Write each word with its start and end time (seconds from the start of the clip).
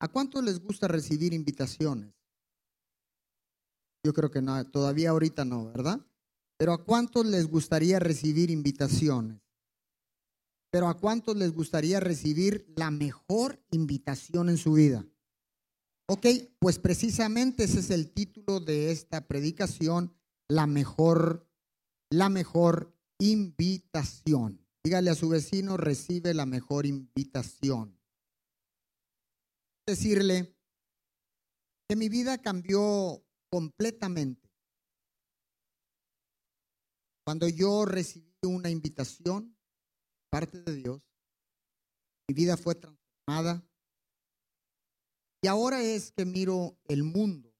¿A 0.00 0.08
cuántos 0.08 0.42
les 0.42 0.58
gusta 0.60 0.88
recibir 0.88 1.34
invitaciones? 1.34 2.14
Yo 4.02 4.14
creo 4.14 4.30
que 4.30 4.40
no, 4.40 4.66
todavía 4.70 5.10
ahorita 5.10 5.44
no, 5.44 5.66
¿verdad? 5.66 6.00
Pero 6.56 6.72
¿a 6.72 6.84
cuántos 6.84 7.26
les 7.26 7.46
gustaría 7.46 7.98
recibir 7.98 8.50
invitaciones? 8.50 9.42
Pero 10.70 10.88
¿a 10.88 10.98
cuántos 10.98 11.36
les 11.36 11.52
gustaría 11.52 12.00
recibir 12.00 12.72
la 12.76 12.90
mejor 12.90 13.62
invitación 13.70 14.48
en 14.48 14.56
su 14.56 14.72
vida? 14.72 15.06
Ok, 16.08 16.26
pues 16.58 16.78
precisamente 16.78 17.64
ese 17.64 17.80
es 17.80 17.90
el 17.90 18.10
título 18.10 18.60
de 18.60 18.90
esta 18.90 19.28
predicación, 19.28 20.14
la 20.48 20.66
mejor, 20.66 21.46
la 22.08 22.30
mejor 22.30 22.96
invitación. 23.18 24.66
Dígale 24.82 25.10
a 25.10 25.14
su 25.14 25.28
vecino, 25.28 25.76
recibe 25.76 26.32
la 26.32 26.46
mejor 26.46 26.86
invitación. 26.86 27.99
Decirle 29.90 30.56
que 31.88 31.96
mi 31.96 32.08
vida 32.08 32.38
cambió 32.38 33.26
completamente. 33.50 34.48
Cuando 37.26 37.48
yo 37.48 37.84
recibí 37.86 38.32
una 38.46 38.70
invitación 38.70 39.58
parte 40.30 40.62
de 40.62 40.76
Dios, 40.76 41.02
mi 42.28 42.34
vida 42.36 42.56
fue 42.56 42.76
transformada. 42.76 43.68
Y 45.42 45.48
ahora 45.48 45.82
es 45.82 46.12
que 46.12 46.24
miro 46.24 46.78
el 46.86 47.02
mundo 47.02 47.52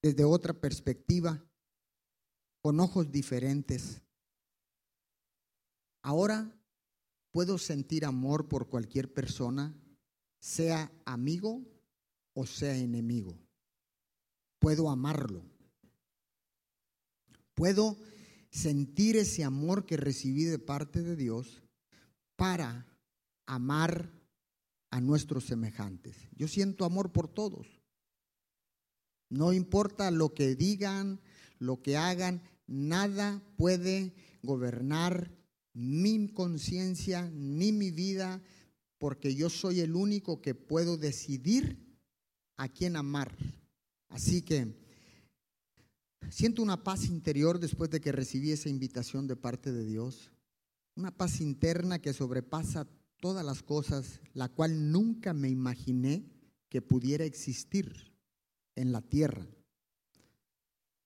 desde 0.00 0.24
otra 0.24 0.54
perspectiva, 0.54 1.44
con 2.62 2.78
ojos 2.78 3.10
diferentes. 3.10 4.00
Ahora 6.04 6.56
puedo 7.32 7.58
sentir 7.58 8.04
amor 8.04 8.46
por 8.48 8.68
cualquier 8.68 9.12
persona, 9.12 9.74
sea 10.40 10.90
amigo 11.04 11.62
o 12.34 12.46
sea 12.46 12.76
enemigo. 12.76 13.38
Puedo 14.58 14.90
amarlo. 14.90 15.44
Puedo 17.54 17.96
sentir 18.50 19.16
ese 19.16 19.44
amor 19.44 19.86
que 19.86 19.96
recibí 19.96 20.44
de 20.44 20.58
parte 20.58 21.02
de 21.02 21.14
Dios 21.14 21.62
para 22.36 22.86
amar 23.46 24.10
a 24.90 25.00
nuestros 25.00 25.44
semejantes. 25.44 26.16
Yo 26.32 26.48
siento 26.48 26.84
amor 26.84 27.12
por 27.12 27.28
todos. 27.28 27.66
No 29.28 29.52
importa 29.52 30.10
lo 30.10 30.34
que 30.34 30.56
digan, 30.56 31.20
lo 31.58 31.80
que 31.82 31.96
hagan, 31.96 32.42
nada 32.66 33.42
puede 33.56 34.14
gobernar 34.42 35.30
mi 35.72 36.28
conciencia 36.28 37.30
ni 37.30 37.72
mi 37.72 37.90
vida, 37.90 38.42
porque 39.00 39.34
yo 39.34 39.48
soy 39.48 39.80
el 39.80 39.96
único 39.96 40.42
que 40.42 40.54
puedo 40.54 40.98
decidir 40.98 41.78
a 42.58 42.68
quién 42.68 42.96
amar. 42.96 43.34
Así 44.10 44.42
que 44.42 44.76
siento 46.28 46.62
una 46.62 46.84
paz 46.84 47.06
interior 47.06 47.58
después 47.58 47.88
de 47.88 48.02
que 48.02 48.12
recibí 48.12 48.52
esa 48.52 48.68
invitación 48.68 49.26
de 49.26 49.36
parte 49.36 49.72
de 49.72 49.86
Dios, 49.86 50.30
una 50.96 51.16
paz 51.16 51.40
interna 51.40 51.98
que 51.98 52.12
sobrepasa 52.12 52.86
todas 53.20 53.42
las 53.42 53.62
cosas, 53.62 54.20
la 54.34 54.50
cual 54.50 54.92
nunca 54.92 55.32
me 55.32 55.48
imaginé 55.48 56.22
que 56.68 56.82
pudiera 56.82 57.24
existir 57.24 58.12
en 58.76 58.92
la 58.92 59.00
tierra. 59.00 59.46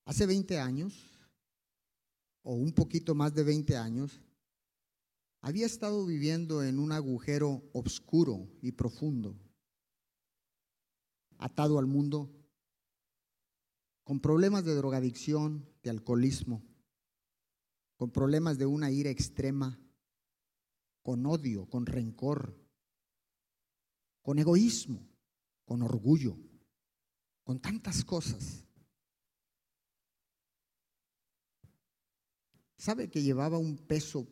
Hace 0.04 0.26
20 0.26 0.58
años, 0.58 0.94
o 2.42 2.54
un 2.54 2.72
poquito 2.72 3.14
más 3.14 3.32
de 3.34 3.44
20 3.44 3.76
años, 3.76 4.20
había 5.44 5.66
estado 5.66 6.06
viviendo 6.06 6.64
en 6.64 6.78
un 6.78 6.90
agujero 6.90 7.68
oscuro 7.74 8.48
y 8.62 8.72
profundo, 8.72 9.38
atado 11.36 11.78
al 11.78 11.86
mundo, 11.86 12.32
con 14.04 14.20
problemas 14.20 14.64
de 14.64 14.74
drogadicción, 14.74 15.68
de 15.82 15.90
alcoholismo, 15.90 16.62
con 17.98 18.10
problemas 18.10 18.56
de 18.56 18.64
una 18.64 18.90
ira 18.90 19.10
extrema, 19.10 19.78
con 21.02 21.26
odio, 21.26 21.68
con 21.68 21.84
rencor, 21.84 22.58
con 24.22 24.38
egoísmo, 24.38 25.06
con 25.66 25.82
orgullo, 25.82 26.38
con 27.42 27.60
tantas 27.60 28.02
cosas. 28.02 28.64
¿Sabe 32.78 33.10
que 33.10 33.22
llevaba 33.22 33.58
un 33.58 33.76
peso 33.76 34.26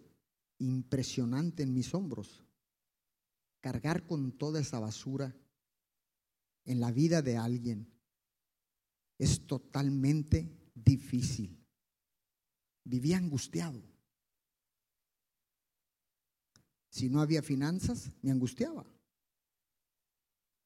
impresionante 0.62 1.62
en 1.62 1.75
mis 1.75 1.93
hombros. 1.95 2.45
Cargar 3.61 4.06
con 4.06 4.33
toda 4.33 4.61
esa 4.61 4.78
basura 4.78 5.37
en 6.65 6.81
la 6.81 6.93
vida 6.93 7.21
de 7.23 7.37
alguien 7.37 7.93
es 9.19 9.47
totalmente 9.47 10.71
difícil. 10.75 11.59
Vivía 12.84 13.19
angustiado. 13.19 13.83
Si 16.91 17.09
no 17.09 17.21
había 17.21 17.43
finanzas, 17.43 18.11
me 18.22 18.31
angustiaba. 18.31 18.84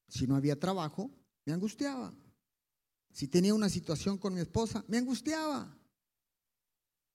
Si 0.07 0.27
no 0.27 0.35
había 0.35 0.59
trabajo, 0.59 1.11
me 1.45 1.53
angustiaba. 1.53 2.13
Si 3.11 3.27
tenía 3.27 3.53
una 3.53 3.69
situación 3.69 4.17
con 4.17 4.33
mi 4.33 4.41
esposa, 4.41 4.83
me 4.87 4.97
angustiaba. 4.97 5.75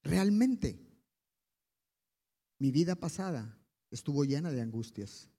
Realmente. 0.01 0.92
Mi 2.63 2.71
vida 2.71 2.95
pasada 2.95 3.59
estuvo 3.91 4.23
llena 4.23 4.49
de 4.49 4.61
angustias. 4.61 5.29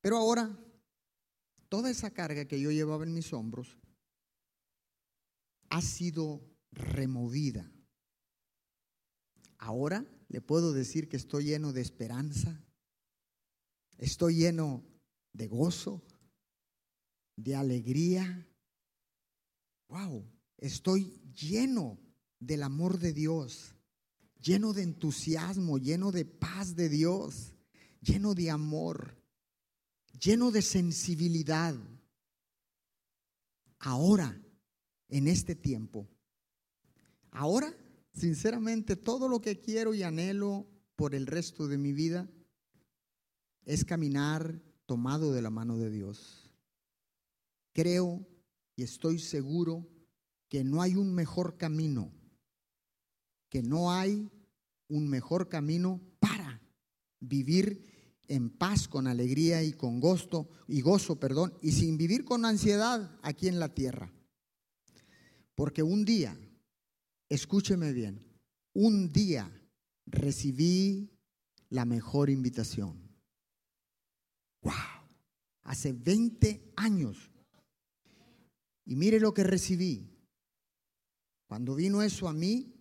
Pero 0.00 0.16
ahora, 0.16 0.58
toda 1.68 1.90
esa 1.90 2.10
carga 2.10 2.46
que 2.46 2.60
yo 2.60 2.72
llevaba 2.72 3.04
en 3.04 3.14
mis 3.14 3.32
hombros 3.32 3.78
ha 5.68 5.80
sido 5.80 6.40
removida. 6.72 7.70
Ahora 9.58 10.04
le 10.26 10.40
puedo 10.40 10.72
decir 10.72 11.08
que 11.08 11.16
estoy 11.16 11.44
lleno 11.44 11.72
de 11.72 11.82
esperanza, 11.82 12.60
estoy 13.98 14.34
lleno 14.34 14.82
de 15.32 15.46
gozo, 15.46 16.02
de 17.36 17.54
alegría. 17.54 18.44
Wow, 19.86 20.28
estoy 20.56 21.16
lleno 21.32 21.96
del 22.40 22.64
amor 22.64 22.98
de 22.98 23.12
Dios 23.12 23.75
lleno 24.40 24.72
de 24.72 24.82
entusiasmo, 24.82 25.78
lleno 25.78 26.12
de 26.12 26.24
paz 26.24 26.74
de 26.76 26.88
Dios, 26.88 27.54
lleno 28.00 28.34
de 28.34 28.50
amor, 28.50 29.16
lleno 30.20 30.50
de 30.50 30.62
sensibilidad. 30.62 31.74
Ahora, 33.78 34.40
en 35.08 35.28
este 35.28 35.54
tiempo, 35.54 36.08
ahora, 37.30 37.74
sinceramente, 38.12 38.96
todo 38.96 39.28
lo 39.28 39.40
que 39.40 39.60
quiero 39.60 39.94
y 39.94 40.02
anhelo 40.02 40.66
por 40.96 41.14
el 41.14 41.26
resto 41.26 41.68
de 41.68 41.78
mi 41.78 41.92
vida 41.92 42.28
es 43.64 43.84
caminar 43.84 44.62
tomado 44.86 45.32
de 45.32 45.42
la 45.42 45.50
mano 45.50 45.76
de 45.76 45.90
Dios. 45.90 46.50
Creo 47.72 48.26
y 48.74 48.82
estoy 48.82 49.18
seguro 49.18 49.86
que 50.48 50.64
no 50.64 50.80
hay 50.80 50.94
un 50.94 51.14
mejor 51.14 51.56
camino 51.56 52.12
que 53.48 53.62
no 53.62 53.92
hay 53.92 54.30
un 54.88 55.08
mejor 55.08 55.48
camino 55.48 56.00
para 56.20 56.60
vivir 57.20 57.82
en 58.28 58.50
paz, 58.50 58.88
con 58.88 59.06
alegría 59.06 59.62
y 59.62 59.72
con 59.72 60.00
gozo 60.00 60.48
y 60.66 60.80
gozo, 60.80 61.18
perdón, 61.18 61.54
y 61.62 61.72
sin 61.72 61.96
vivir 61.96 62.24
con 62.24 62.44
ansiedad 62.44 63.18
aquí 63.22 63.48
en 63.48 63.58
la 63.58 63.72
tierra. 63.72 64.12
Porque 65.54 65.82
un 65.82 66.04
día, 66.04 66.38
escúcheme 67.28 67.92
bien, 67.92 68.24
un 68.74 69.12
día 69.12 69.50
recibí 70.06 71.10
la 71.70 71.84
mejor 71.84 72.30
invitación. 72.30 73.06
Wow, 74.62 74.72
hace 75.62 75.92
20 75.92 76.72
años. 76.76 77.30
Y 78.84 78.96
mire 78.96 79.18
lo 79.18 79.32
que 79.34 79.44
recibí. 79.44 80.12
Cuando 81.48 81.74
vino 81.74 82.02
eso 82.02 82.28
a 82.28 82.32
mí, 82.32 82.75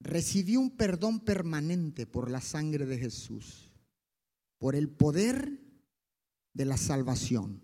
recibí 0.00 0.56
un 0.56 0.76
perdón 0.76 1.20
permanente 1.20 2.06
por 2.06 2.30
la 2.30 2.40
sangre 2.40 2.86
de 2.86 2.98
Jesús, 2.98 3.72
por 4.58 4.74
el 4.74 4.88
poder 4.88 5.60
de 6.54 6.64
la 6.64 6.76
salvación. 6.76 7.60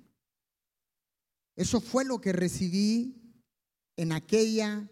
Eso 1.56 1.80
fue 1.80 2.04
lo 2.04 2.20
que 2.20 2.32
recibí 2.32 3.34
en 3.96 4.12
aquella 4.12 4.90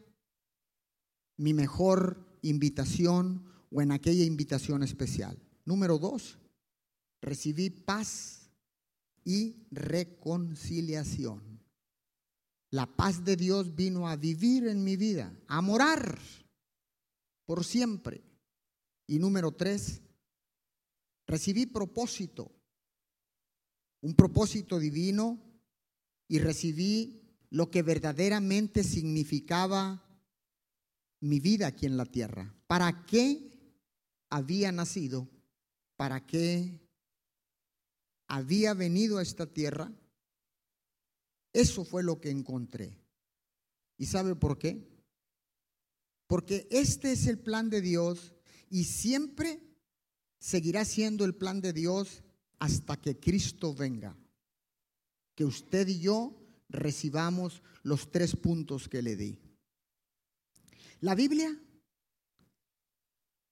mi 1.37 1.55
mejor 1.55 2.39
invitación 2.43 3.45
o 3.71 3.83
en 3.83 3.91
aquella 3.91 4.25
invitación 4.25 4.83
especial. 4.83 5.39
Número 5.65 5.99
dos, 5.99 6.39
recibí 7.21 7.71
paz 7.71 8.51
y 9.25 9.67
reconciliación. 9.71 11.61
La 12.71 12.87
paz 12.87 13.25
de 13.25 13.37
Dios 13.37 13.75
vino 13.75 14.09
a 14.09 14.17
vivir 14.17 14.67
en 14.67 14.83
mi 14.83 14.97
vida, 14.97 15.37
a 15.47 15.61
morar 15.61 16.19
por 17.53 17.67
siempre. 17.67 18.25
Y 19.07 19.19
número 19.19 19.53
tres, 19.53 20.01
recibí 21.27 21.67
propósito. 21.67 22.51
un 24.01 24.15
propósito 24.15 24.79
divino 24.79 25.39
y 26.29 26.39
recibí 26.39 27.21
lo 27.51 27.71
que 27.71 27.83
verdaderamente 27.83 28.83
significaba 28.83 30.03
mi 31.21 31.41
vida 31.41 31.67
aquí 31.67 31.85
en 31.85 31.99
la 31.99 32.07
tierra. 32.07 32.55
¿Para 32.67 33.05
qué 33.05 33.77
había 34.31 34.73
nacido? 34.73 35.29
¿Para 35.97 36.25
qué 36.25 36.81
había 38.29 38.73
venido 38.73 39.19
a 39.19 39.23
esta 39.23 39.45
tierra? 39.45 39.93
Eso 41.53 41.85
fue 41.85 42.03
lo 42.03 42.19
que 42.19 42.31
encontré. 42.31 42.99
¿Y 43.99 44.07
sabe 44.07 44.35
por 44.35 44.59
qué? 44.59 44.92
Porque 46.33 46.67
este 46.71 47.13
es 47.13 47.27
el 47.27 47.39
plan 47.39 47.69
de 47.69 47.83
Dios 47.83 48.33
y 48.71 48.85
siempre 48.85 49.61
seguirá 50.39 50.87
siendo 50.87 51.27
el 51.27 51.35
plan 51.35 51.61
de 51.61 51.75
Dios 51.75 52.23
hasta 52.59 52.97
que 52.97 53.21
Cristo 53.21 53.75
venga. 53.75 54.17
Que 55.35 55.45
usted 55.45 55.87
y 55.89 56.01
yo 56.01 56.35
recibamos 56.71 57.63
los 57.83 58.11
tres 58.11 58.35
puntos 58.35 58.89
que 58.89 59.03
le 59.03 59.15
di. 59.15 59.39
La 61.01 61.15
Biblia, 61.15 61.55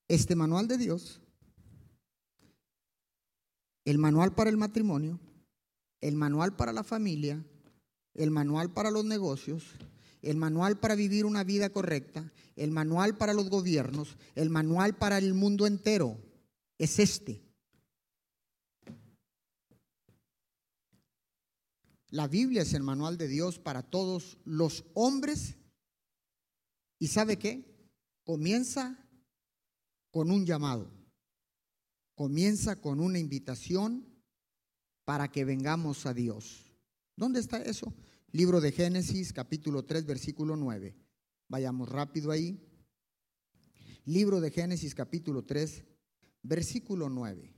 este 0.08 0.34
manual 0.34 0.66
de 0.66 0.78
Dios, 0.78 1.20
el 3.84 3.98
manual 3.98 4.34
para 4.34 4.48
el 4.48 4.56
matrimonio, 4.56 5.20
el 6.00 6.16
manual 6.16 6.56
para 6.56 6.72
la 6.72 6.82
familia, 6.82 7.44
el 8.14 8.30
manual 8.30 8.72
para 8.72 8.90
los 8.90 9.04
negocios, 9.04 9.64
el 10.22 10.36
manual 10.36 10.78
para 10.78 10.94
vivir 10.94 11.24
una 11.24 11.44
vida 11.44 11.70
correcta, 11.70 12.32
el 12.56 12.70
manual 12.70 13.16
para 13.16 13.32
los 13.34 13.48
gobiernos, 13.48 14.16
el 14.34 14.50
manual 14.50 14.96
para 14.96 15.18
el 15.18 15.34
mundo 15.34 15.66
entero, 15.66 16.18
es 16.78 16.98
este. 16.98 17.42
La 22.10 22.26
Biblia 22.26 22.62
es 22.62 22.74
el 22.74 22.82
manual 22.82 23.16
de 23.16 23.28
Dios 23.28 23.58
para 23.58 23.82
todos 23.82 24.38
los 24.44 24.84
hombres. 24.94 25.56
¿Y 26.98 27.06
sabe 27.06 27.38
qué? 27.38 27.88
Comienza 28.24 28.98
con 30.10 30.30
un 30.30 30.44
llamado. 30.44 30.90
Comienza 32.16 32.76
con 32.76 33.00
una 33.00 33.18
invitación 33.18 34.04
para 35.04 35.30
que 35.30 35.44
vengamos 35.44 36.04
a 36.04 36.12
Dios. 36.12 36.66
¿Dónde 37.16 37.40
está 37.40 37.62
eso? 37.62 37.94
Libro 38.32 38.60
de 38.60 38.70
Génesis, 38.70 39.32
capítulo 39.32 39.84
3, 39.84 40.06
versículo 40.06 40.54
9. 40.54 40.94
Vayamos 41.48 41.88
rápido 41.88 42.30
ahí. 42.30 42.60
Libro 44.04 44.40
de 44.40 44.52
Génesis, 44.52 44.94
capítulo 44.94 45.44
3, 45.44 45.84
versículo 46.42 47.08
9. 47.08 47.52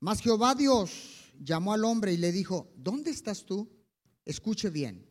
Mas 0.00 0.20
Jehová 0.20 0.56
Dios 0.56 1.32
llamó 1.40 1.72
al 1.72 1.84
hombre 1.84 2.12
y 2.12 2.16
le 2.16 2.32
dijo, 2.32 2.72
¿dónde 2.76 3.12
estás 3.12 3.46
tú? 3.46 3.70
Escuche 4.24 4.68
bien. 4.68 5.08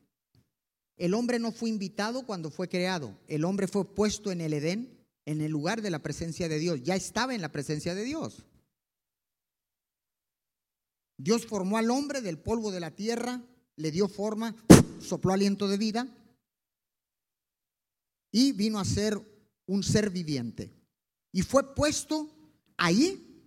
El 0.97 1.13
hombre 1.13 1.39
no 1.39 1.53
fue 1.53 1.69
invitado 1.69 2.25
cuando 2.25 2.51
fue 2.51 2.67
creado. 2.67 3.17
El 3.27 3.45
hombre 3.45 3.67
fue 3.67 3.95
puesto 3.95 4.31
en 4.31 4.41
el 4.41 4.53
Edén, 4.53 5.07
en 5.25 5.39
el 5.39 5.51
lugar 5.51 5.81
de 5.81 5.89
la 5.91 5.99
presencia 5.99 6.49
de 6.49 6.59
Dios. 6.59 6.83
Ya 6.83 6.95
estaba 6.95 7.33
en 7.33 7.41
la 7.41 7.53
presencia 7.53 7.95
de 7.95 8.03
Dios. 8.03 8.45
Dios 11.17 11.45
formó 11.45 11.77
al 11.77 11.91
hombre 11.91 12.21
del 12.21 12.39
polvo 12.39 12.71
de 12.71 12.79
la 12.79 12.91
tierra, 12.91 13.43
le 13.75 13.91
dio 13.91 14.07
forma, 14.07 14.55
sopló 14.99 15.33
aliento 15.33 15.67
de 15.67 15.77
vida 15.77 16.07
y 18.31 18.51
vino 18.51 18.79
a 18.79 18.85
ser 18.85 19.19
un 19.65 19.83
ser 19.83 20.09
viviente. 20.09 20.73
Y 21.31 21.41
fue 21.41 21.75
puesto 21.75 22.29
ahí 22.77 23.45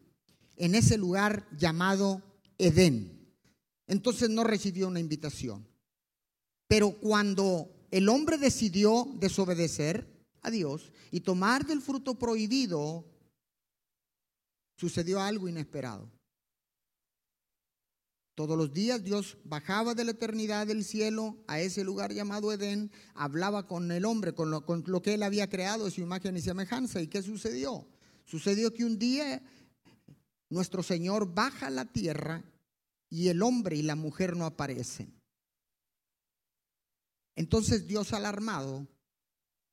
en 0.56 0.74
ese 0.74 0.96
lugar 0.96 1.48
llamado 1.56 2.22
Edén. 2.58 3.34
Entonces 3.86 4.30
no 4.30 4.44
recibió 4.44 4.88
una 4.88 5.00
invitación. 5.00 5.66
Pero 6.69 6.92
cuando 6.92 7.86
el 7.90 8.08
hombre 8.08 8.38
decidió 8.38 9.06
desobedecer 9.19 10.26
a 10.42 10.50
Dios 10.50 10.92
y 11.10 11.20
tomar 11.20 11.64
del 11.66 11.80
fruto 11.80 12.19
prohibido, 12.19 13.04
sucedió 14.76 15.20
algo 15.20 15.48
inesperado. 15.48 16.10
Todos 18.36 18.58
los 18.58 18.74
días 18.74 19.02
Dios 19.02 19.38
bajaba 19.44 19.94
de 19.94 20.04
la 20.04 20.10
eternidad 20.10 20.66
del 20.66 20.84
cielo 20.84 21.42
a 21.46 21.58
ese 21.58 21.82
lugar 21.82 22.12
llamado 22.12 22.52
Edén, 22.52 22.92
hablaba 23.14 23.66
con 23.66 23.90
el 23.90 24.04
hombre, 24.04 24.34
con 24.34 24.50
lo, 24.50 25.02
que 25.02 25.14
él 25.14 25.22
había 25.22 25.48
creado, 25.48 25.90
su 25.90 26.02
imagen 26.02 26.36
y 26.36 26.42
semejanza. 26.42 27.00
¿Y 27.00 27.06
qué 27.06 27.22
sucedió? 27.22 27.88
Sucedió 28.26 28.74
que 28.74 28.84
un 28.84 28.98
día 28.98 29.42
nuestro 30.50 30.82
Señor 30.82 31.32
baja 31.32 31.68
a 31.68 31.70
la 31.70 31.86
tierra 31.86 32.44
y 33.08 33.28
el 33.28 33.40
hombre 33.40 33.76
y 33.76 33.82
la 33.82 33.96
mujer 33.96 34.36
no 34.36 34.44
aparecen. 34.44 35.18
Entonces 37.36 37.86
Dios 37.86 38.12
alarmado 38.12 38.86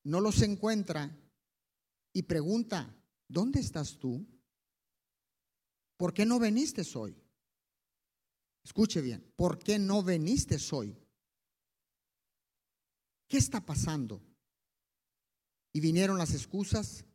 no 0.05 0.21
los 0.21 0.41
encuentra 0.41 1.13
y 2.13 2.23
pregunta, 2.23 2.95
¿dónde 3.27 3.59
estás 3.59 3.97
tú? 3.99 4.25
¿Por 5.97 6.13
qué 6.13 6.25
no 6.25 6.39
veniste 6.39 6.83
hoy? 6.95 7.22
Escuche 8.63 9.01
bien, 9.01 9.23
¿por 9.35 9.59
qué 9.59 9.77
no 9.77 10.03
veniste 10.03 10.57
hoy? 10.71 10.97
¿Qué 13.27 13.37
está 13.37 13.65
pasando? 13.65 14.21
Y 15.73 15.79
vinieron 15.79 16.17
las 16.17 16.33
excusas. 16.33 17.05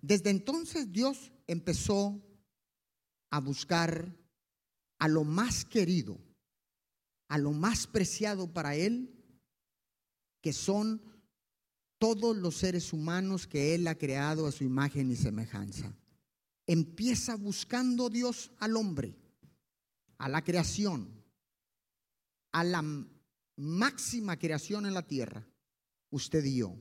Desde 0.00 0.30
entonces 0.30 0.90
Dios 0.90 1.32
empezó 1.46 2.20
a 3.30 3.40
buscar 3.40 4.16
a 4.98 5.08
lo 5.08 5.24
más 5.24 5.64
querido, 5.64 6.18
a 7.28 7.38
lo 7.38 7.52
más 7.52 7.86
preciado 7.86 8.52
para 8.52 8.74
Él, 8.74 9.12
que 10.40 10.52
son 10.52 11.02
todos 11.98 12.36
los 12.36 12.56
seres 12.56 12.92
humanos 12.92 13.46
que 13.46 13.74
Él 13.74 13.86
ha 13.86 13.96
creado 13.96 14.46
a 14.46 14.52
su 14.52 14.64
imagen 14.64 15.10
y 15.10 15.16
semejanza. 15.16 15.96
Empieza 16.66 17.36
buscando 17.36 18.10
Dios 18.10 18.50
al 18.58 18.76
hombre, 18.76 19.16
a 20.22 20.28
la 20.28 20.44
creación, 20.44 21.08
a 22.52 22.62
la 22.62 22.80
máxima 23.56 24.38
creación 24.38 24.86
en 24.86 24.94
la 24.94 25.02
tierra, 25.02 25.44
usted 26.10 26.44
y 26.44 26.58
yo. 26.58 26.76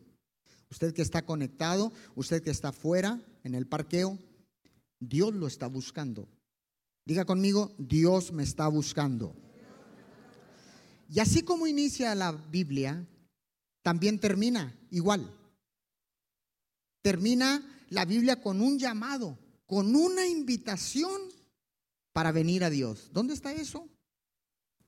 Usted 0.69 0.93
que 0.93 1.01
está 1.01 1.25
conectado, 1.25 1.91
usted 2.13 2.43
que 2.43 2.51
está 2.51 2.67
afuera 2.67 3.19
en 3.43 3.55
el 3.55 3.65
parqueo, 3.65 4.19
Dios 4.99 5.33
lo 5.33 5.47
está 5.47 5.65
buscando. 5.65 6.29
Diga 7.03 7.25
conmigo, 7.25 7.73
Dios 7.79 8.31
me 8.31 8.43
está 8.43 8.67
buscando. 8.67 9.35
Y 11.09 11.19
así 11.19 11.41
como 11.41 11.65
inicia 11.65 12.13
la 12.13 12.33
Biblia, 12.33 13.07
también 13.81 14.19
termina 14.19 14.71
igual. 14.91 15.35
Termina 17.01 17.83
la 17.89 18.05
Biblia 18.05 18.39
con 18.39 18.61
un 18.61 18.77
llamado, 18.77 19.39
con 19.65 19.95
una 19.95 20.27
invitación 20.27 21.19
para 22.13 22.31
venir 22.31 22.63
a 22.63 22.69
Dios. 22.69 23.09
¿Dónde 23.11 23.33
está 23.33 23.53
eso? 23.53 23.89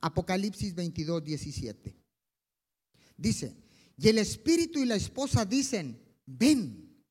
Apocalipsis 0.00 0.74
22, 0.74 1.24
17. 1.24 1.96
Dice, 3.16 3.56
y 3.96 4.08
el 4.08 4.18
espíritu 4.18 4.80
y 4.80 4.86
la 4.86 4.96
esposa 4.96 5.44
dicen, 5.44 6.00
ven. 6.26 7.02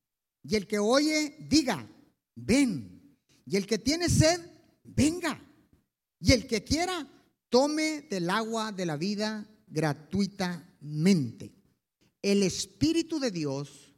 Y 0.42 0.56
el 0.56 0.66
que 0.66 0.78
oye, 0.78 1.36
diga, 1.48 1.88
ven. 2.34 3.16
Y 3.46 3.56
el 3.56 3.66
que 3.66 3.78
tiene 3.78 4.08
sed, 4.08 4.40
venga. 4.84 5.40
Y 6.20 6.32
el 6.32 6.46
que 6.46 6.62
quiera, 6.62 7.08
tome 7.48 8.02
del 8.02 8.30
agua 8.30 8.72
de 8.72 8.86
la 8.86 8.96
vida 8.96 9.48
gratuitamente. 9.66 11.52
El 12.22 12.42
Espíritu 12.42 13.18
de 13.18 13.30
Dios, 13.30 13.94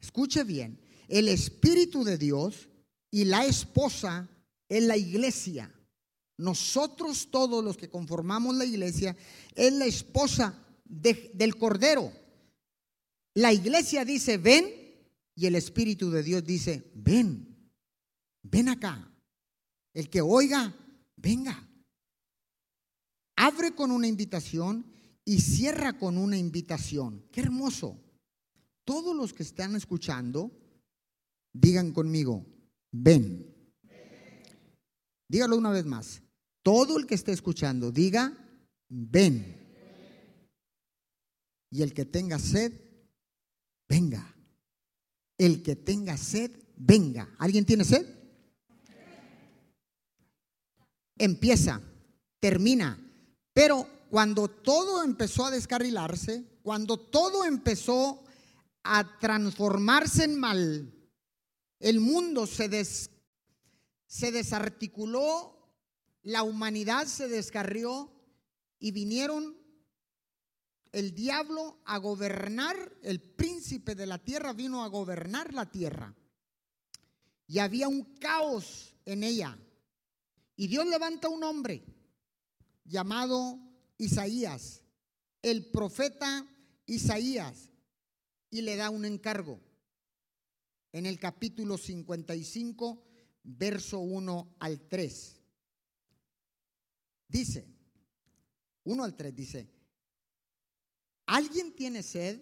escuche 0.00 0.44
bien, 0.44 0.80
el 1.08 1.28
Espíritu 1.28 2.04
de 2.04 2.18
Dios 2.18 2.68
y 3.10 3.24
la 3.24 3.44
esposa 3.44 4.28
en 4.76 4.88
la 4.88 4.96
iglesia. 4.96 5.72
Nosotros 6.36 7.30
todos 7.30 7.62
los 7.62 7.76
que 7.76 7.88
conformamos 7.88 8.56
la 8.56 8.64
iglesia 8.64 9.16
es 9.54 9.72
la 9.72 9.86
esposa 9.86 10.66
del 10.84 11.56
Cordero. 11.56 12.12
La 13.34 13.52
iglesia 13.52 14.04
dice, 14.04 14.36
ven, 14.36 14.66
y 15.36 15.46
el 15.46 15.54
Espíritu 15.54 16.10
de 16.10 16.24
Dios 16.24 16.44
dice, 16.44 16.90
ven, 16.94 17.70
ven 18.42 18.68
acá. 18.68 19.12
El 19.92 20.10
que 20.10 20.20
oiga, 20.20 20.74
venga. 21.16 21.68
Abre 23.36 23.76
con 23.76 23.92
una 23.92 24.08
invitación 24.08 24.86
y 25.24 25.40
cierra 25.40 25.98
con 25.98 26.18
una 26.18 26.36
invitación. 26.36 27.24
Qué 27.30 27.42
hermoso. 27.42 27.96
Todos 28.84 29.14
los 29.14 29.32
que 29.32 29.44
están 29.44 29.76
escuchando, 29.76 30.50
digan 31.52 31.92
conmigo, 31.92 32.44
ven. 32.90 33.53
Dígalo 35.28 35.56
una 35.56 35.70
vez 35.70 35.84
más. 35.84 36.22
Todo 36.62 36.98
el 36.98 37.06
que 37.06 37.14
esté 37.14 37.32
escuchando, 37.32 37.90
diga, 37.90 38.32
ven. 38.88 39.60
Y 41.70 41.82
el 41.82 41.92
que 41.92 42.04
tenga 42.04 42.38
sed, 42.38 42.72
venga. 43.88 44.34
El 45.36 45.62
que 45.62 45.76
tenga 45.76 46.16
sed, 46.16 46.50
venga. 46.76 47.34
¿Alguien 47.38 47.64
tiene 47.64 47.84
sed? 47.84 48.24
empieza, 51.18 51.80
termina. 52.40 52.98
Pero 53.52 53.86
cuando 54.10 54.48
todo 54.48 55.02
empezó 55.02 55.46
a 55.46 55.50
descarrilarse, 55.50 56.44
cuando 56.62 56.98
todo 56.98 57.44
empezó 57.44 58.22
a 58.82 59.18
transformarse 59.18 60.24
en 60.24 60.38
mal, 60.38 60.92
el 61.80 62.00
mundo 62.00 62.46
se, 62.46 62.68
se 64.14 64.30
desarticuló, 64.30 65.58
la 66.22 66.44
humanidad 66.44 67.06
se 67.06 67.26
descarrió 67.26 68.12
y 68.78 68.92
vinieron 68.92 69.56
el 70.92 71.16
diablo 71.16 71.80
a 71.84 71.98
gobernar, 71.98 72.96
el 73.02 73.20
príncipe 73.20 73.96
de 73.96 74.06
la 74.06 74.18
tierra 74.18 74.52
vino 74.52 74.84
a 74.84 74.88
gobernar 74.88 75.52
la 75.52 75.68
tierra. 75.68 76.14
Y 77.48 77.58
había 77.58 77.88
un 77.88 78.04
caos 78.20 78.94
en 79.04 79.24
ella. 79.24 79.58
Y 80.54 80.68
Dios 80.68 80.86
levanta 80.86 81.28
un 81.28 81.42
hombre 81.42 81.84
llamado 82.84 83.58
Isaías, 83.98 84.84
el 85.42 85.72
profeta 85.72 86.46
Isaías, 86.86 87.68
y 88.48 88.62
le 88.62 88.76
da 88.76 88.90
un 88.90 89.06
encargo. 89.06 89.58
En 90.92 91.04
el 91.04 91.18
capítulo 91.18 91.76
55, 91.76 93.13
verso 93.44 94.00
1 94.00 94.56
al 94.58 94.80
3. 94.88 95.40
Dice, 97.28 97.66
1 98.84 99.04
al 99.04 99.14
3 99.14 99.34
dice, 99.34 99.70
¿alguien 101.26 101.74
tiene 101.74 102.02
sed? 102.02 102.40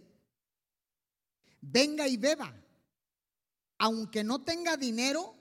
Venga 1.60 2.08
y 2.08 2.16
beba. 2.16 2.54
Aunque 3.78 4.22
no 4.22 4.42
tenga 4.42 4.76
dinero, 4.76 5.36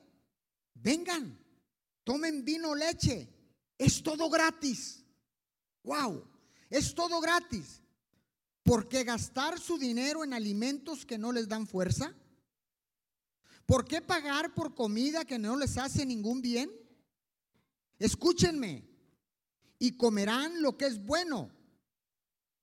vengan, 0.74 1.40
tomen 2.04 2.44
vino 2.44 2.76
leche. 2.76 3.30
Es 3.78 4.02
todo 4.04 4.30
gratis. 4.30 5.04
Wow, 5.84 6.28
es 6.70 6.94
todo 6.94 7.20
gratis. 7.20 7.82
¿Por 8.64 8.88
qué 8.88 9.04
gastar 9.04 9.60
su 9.60 9.78
dinero 9.78 10.24
en 10.24 10.34
alimentos 10.34 11.06
que 11.06 11.18
no 11.18 11.32
les 11.32 11.48
dan 11.48 11.66
fuerza? 11.66 12.16
¿Por 13.66 13.86
qué 13.86 14.02
pagar 14.02 14.54
por 14.54 14.76
comida 14.76 15.26
que 15.26 15.40
no 15.40 15.56
les 15.56 15.78
hace 15.78 16.06
ningún 16.06 16.42
bien? 16.42 16.70
Escúchenme, 18.00 18.92
y 19.82 19.98
comerán 19.98 20.62
lo 20.62 20.78
que 20.78 20.86
es 20.86 21.04
bueno, 21.04 21.52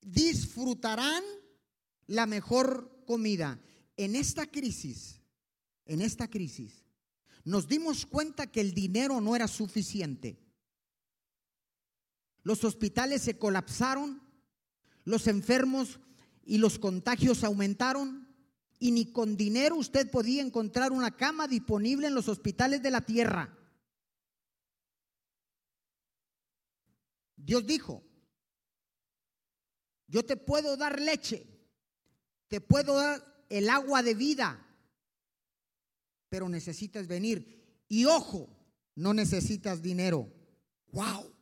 disfrutarán 0.01 1.25
la 2.07 2.27
mejor 2.27 3.03
comida. 3.09 3.61
En 3.97 4.15
esta 4.15 4.47
crisis, 4.47 5.21
en 5.85 6.01
esta 6.01 6.31
crisis, 6.31 6.85
nos 7.43 7.67
dimos 7.67 8.07
cuenta 8.07 8.47
que 8.47 8.61
el 8.61 8.73
dinero 8.73 9.21
no 9.21 9.35
era 9.35 9.49
suficiente. 9.49 10.39
Los 12.45 12.63
hospitales 12.63 13.23
se 13.23 13.37
colapsaron, 13.37 14.23
los 15.03 15.27
enfermos 15.27 15.99
y 16.45 16.59
los 16.59 16.79
contagios 16.79 17.43
aumentaron 17.43 18.28
y 18.79 18.93
ni 18.93 19.13
con 19.13 19.37
dinero 19.37 19.77
usted 19.77 20.11
podía 20.11 20.43
encontrar 20.43 20.93
una 20.93 21.17
cama 21.17 21.49
disponible 21.49 22.07
en 22.07 22.15
los 22.15 22.29
hospitales 22.29 22.83
de 22.83 22.91
la 22.91 23.01
tierra. 23.01 23.55
Dios 27.37 27.67
dijo, 27.67 28.05
yo 30.07 30.25
te 30.25 30.37
puedo 30.37 30.77
dar 30.77 31.01
leche, 31.01 31.47
te 32.49 32.61
puedo 32.61 32.95
dar 32.95 33.45
el 33.49 33.69
agua 33.71 34.03
de 34.03 34.15
vida, 34.15 34.67
pero 36.29 36.49
necesitas 36.49 37.07
venir. 37.07 37.83
Y 37.89 38.05
ojo, 38.05 38.49
no 38.95 39.15
necesitas 39.15 39.83
dinero. 39.83 40.31
¡Wow! 40.93 41.35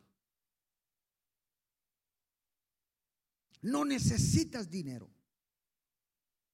No 3.62 3.85
necesitas 3.85 4.71
dinero. 4.71 5.11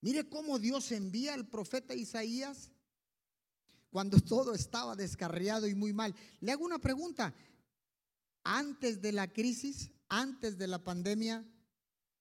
Mire 0.03 0.29
cómo 0.29 0.59
Dios 0.59 0.91
envía 0.93 1.33
al 1.33 1.49
profeta 1.49 1.95
Isaías 1.95 2.71
cuando 3.89 4.19
todo 4.21 4.53
estaba 4.53 4.97
descarriado 4.97 5.69
y 5.69 5.75
muy 5.75 5.93
mal. 5.93 6.15
Le 6.41 6.53
hago 6.53 6.65
una 6.65 6.81
pregunta. 6.81 7.33
Antes 8.43 9.01
de 9.01 9.13
la 9.13 9.33
crisis, 9.33 9.93
antes 10.09 10.59
de 10.59 10.67
la 10.67 10.83
pandemia, 10.83 11.47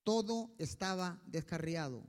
todo 0.03 0.53
estaba 0.59 1.19
descarriado. 1.25 2.05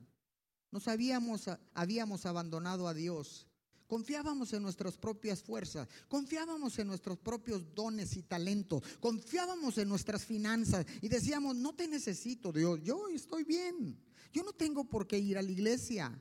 Nos 0.70 0.88
habíamos, 0.88 1.46
habíamos 1.72 2.26
abandonado 2.26 2.86
a 2.86 2.92
Dios. 2.92 3.46
Confiábamos 3.86 4.52
en 4.52 4.62
nuestras 4.62 4.96
propias 4.96 5.42
fuerzas, 5.42 5.86
confiábamos 6.08 6.78
en 6.78 6.86
nuestros 6.86 7.18
propios 7.18 7.74
dones 7.74 8.16
y 8.16 8.22
talentos, 8.22 8.82
confiábamos 9.00 9.76
en 9.76 9.88
nuestras 9.88 10.24
finanzas 10.24 10.86
y 11.02 11.08
decíamos, 11.08 11.56
no 11.56 11.74
te 11.74 11.86
necesito 11.86 12.52
Dios, 12.52 12.80
yo 12.82 13.08
estoy 13.08 13.44
bien, 13.44 13.98
yo 14.32 14.42
no 14.42 14.52
tengo 14.52 14.84
por 14.84 15.06
qué 15.06 15.18
ir 15.18 15.38
a 15.38 15.42
la 15.42 15.50
iglesia. 15.50 16.20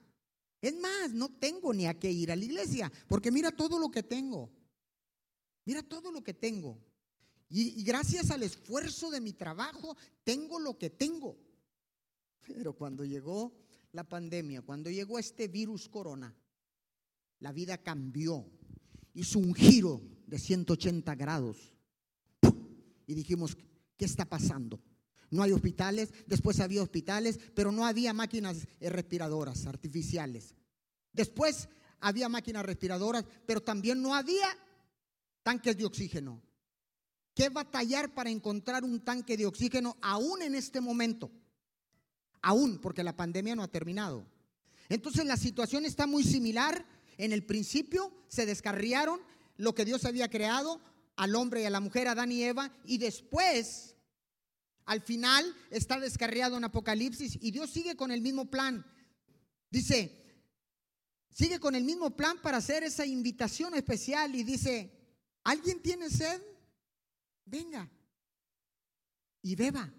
Es 0.61 0.75
más, 0.75 1.11
no 1.11 1.29
tengo 1.29 1.73
ni 1.73 1.87
a 1.87 1.97
qué 1.97 2.11
ir 2.11 2.31
a 2.31 2.35
la 2.35 2.45
iglesia, 2.45 2.91
porque 3.07 3.31
mira 3.31 3.51
todo 3.51 3.79
lo 3.79 3.89
que 3.89 4.03
tengo, 4.03 4.51
mira 5.65 5.81
todo 5.81 6.11
lo 6.11 6.23
que 6.23 6.33
tengo. 6.33 6.77
Y, 7.49 7.83
gracias 7.83 8.31
al 8.31 8.43
esfuerzo 8.43 9.09
de 9.09 9.19
mi 9.19 9.33
trabajo, 9.33 9.97
tengo 10.23 10.59
lo 10.59 10.77
que 10.77 10.89
tengo. 10.89 11.37
Pero 12.45 12.73
cuando 12.73 13.03
llegó 13.03 13.53
la 13.91 14.07
pandemia, 14.07 14.61
cuando 14.61 14.89
llegó 14.89 15.19
este 15.19 15.47
virus 15.47 15.89
corona, 15.89 16.33
la 17.39 17.51
vida 17.51 17.77
cambió, 17.77 18.45
hizo 19.13 19.39
un 19.39 19.53
giro 19.53 20.01
de 20.27 20.39
180 20.39 21.15
grados. 21.15 21.73
Y 23.07 23.13
dijimos, 23.15 23.57
¿qué 23.97 24.05
está 24.05 24.25
pasando? 24.25 24.79
No 25.31 25.43
hay 25.43 25.51
hospitales, 25.53 26.13
después 26.27 26.59
había 26.59 26.83
hospitales, 26.83 27.39
pero 27.55 27.71
no 27.71 27.85
había 27.85 28.13
máquinas 28.13 28.67
respiradoras 28.79 29.65
artificiales. 29.65 30.53
Después 31.13 31.69
había 32.01 32.29
máquinas 32.29 32.65
respiradoras, 32.65 33.25
pero 33.45 33.61
también 33.61 34.01
no 34.01 34.13
había 34.13 34.47
tanques 35.43 35.77
de 35.77 35.85
oxígeno. 35.85 36.41
¿Qué 37.33 37.50
batallar 37.50 38.13
para 38.13 38.29
encontrar 38.29 38.83
un 38.83 39.00
tanque 39.00 39.38
de 39.38 39.45
oxígeno 39.45 39.97
aún 40.01 40.41
en 40.41 40.53
este 40.53 40.81
momento? 40.81 41.31
Aún, 42.41 42.79
porque 42.79 43.03
la 43.03 43.15
pandemia 43.15 43.55
no 43.55 43.63
ha 43.63 43.71
terminado. 43.71 44.25
Entonces 44.89 45.25
la 45.25 45.38
situación 45.38 45.85
está 45.85 46.07
muy 46.07 46.23
similar. 46.23 46.85
En 47.17 47.31
el 47.31 47.45
principio 47.45 48.11
se 48.27 48.45
descarriaron 48.45 49.21
lo 49.55 49.73
que 49.73 49.85
Dios 49.85 50.03
había 50.05 50.29
creado 50.29 50.81
al 51.15 51.35
hombre 51.35 51.61
y 51.61 51.65
a 51.65 51.69
la 51.69 51.79
mujer, 51.79 52.07
Adán 52.07 52.31
y 52.31 52.43
Eva, 52.43 52.73
y 52.83 52.97
después, 52.97 53.95
al 54.91 55.00
final, 55.00 55.55
está 55.69 55.98
descarriado 56.01 56.57
en 56.57 56.65
Apocalipsis 56.65 57.39
y 57.41 57.51
Dios 57.51 57.69
sigue 57.69 57.95
con 57.95 58.12
el 58.12 58.19
mismo 58.19 58.51
plan. 58.51 58.86
Dice, 59.69 60.36
sigue 61.29 61.62
con 61.62 61.75
el 61.75 61.86
mismo 61.86 62.13
plan 62.17 62.41
para 62.41 62.57
hacer 62.57 62.83
esa 62.83 63.05
invitación 63.05 63.74
especial 63.74 64.36
y 64.36 64.43
dice, 64.43 64.91
¿alguien 65.45 65.81
tiene 65.81 66.10
sed? 66.10 66.41
Venga 67.45 67.89
y 69.41 69.55
beba. 69.55 69.89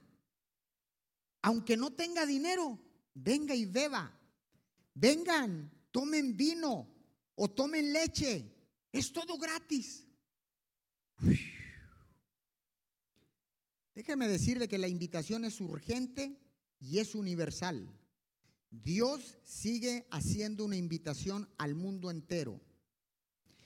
Aunque 1.40 1.74
no 1.74 1.94
tenga 1.94 2.26
dinero, 2.26 2.78
venga 3.14 3.54
y 3.54 3.64
beba. 3.64 4.14
Vengan, 4.92 5.72
tomen 5.90 6.36
vino 6.36 6.86
o 7.34 7.50
tomen 7.50 7.94
leche. 7.94 8.44
Es 8.92 9.10
todo 9.10 9.38
gratis. 9.38 10.06
Déjeme 13.94 14.26
decirle 14.28 14.68
que 14.68 14.78
la 14.78 14.88
invitación 14.88 15.44
es 15.44 15.60
urgente 15.60 16.38
y 16.80 16.98
es 16.98 17.14
universal. 17.14 17.88
Dios 18.70 19.38
sigue 19.44 20.06
haciendo 20.10 20.64
una 20.64 20.76
invitación 20.76 21.48
al 21.58 21.74
mundo 21.74 22.10
entero. 22.10 22.60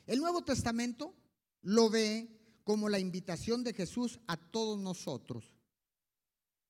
El 0.06 0.18
Nuevo 0.18 0.42
Testamento 0.45 1.14
lo 1.62 1.90
ve 1.90 2.28
como 2.64 2.88
la 2.88 2.99
invitación 2.99 3.62
de 3.62 3.73
Jesús 3.73 4.18
a 4.26 4.37
todos 4.37 4.80
nosotros. 4.80 5.52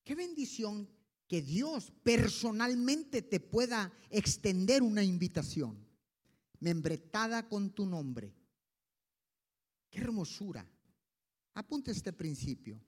Qué 0.04 0.14
bendición 0.14 0.88
que 1.26 1.40
Dios 1.40 1.92
personalmente 2.02 3.22
te 3.22 3.40
pueda 3.40 3.92
extender 4.10 4.82
una 4.82 5.02
invitación, 5.02 5.84
membretada 6.60 7.48
con 7.48 7.70
tu 7.70 7.86
nombre. 7.86 8.34
Qué 9.90 10.00
hermosura. 10.00 10.70
Apunte 11.54 11.90
este 11.90 12.12
principio. 12.12 12.80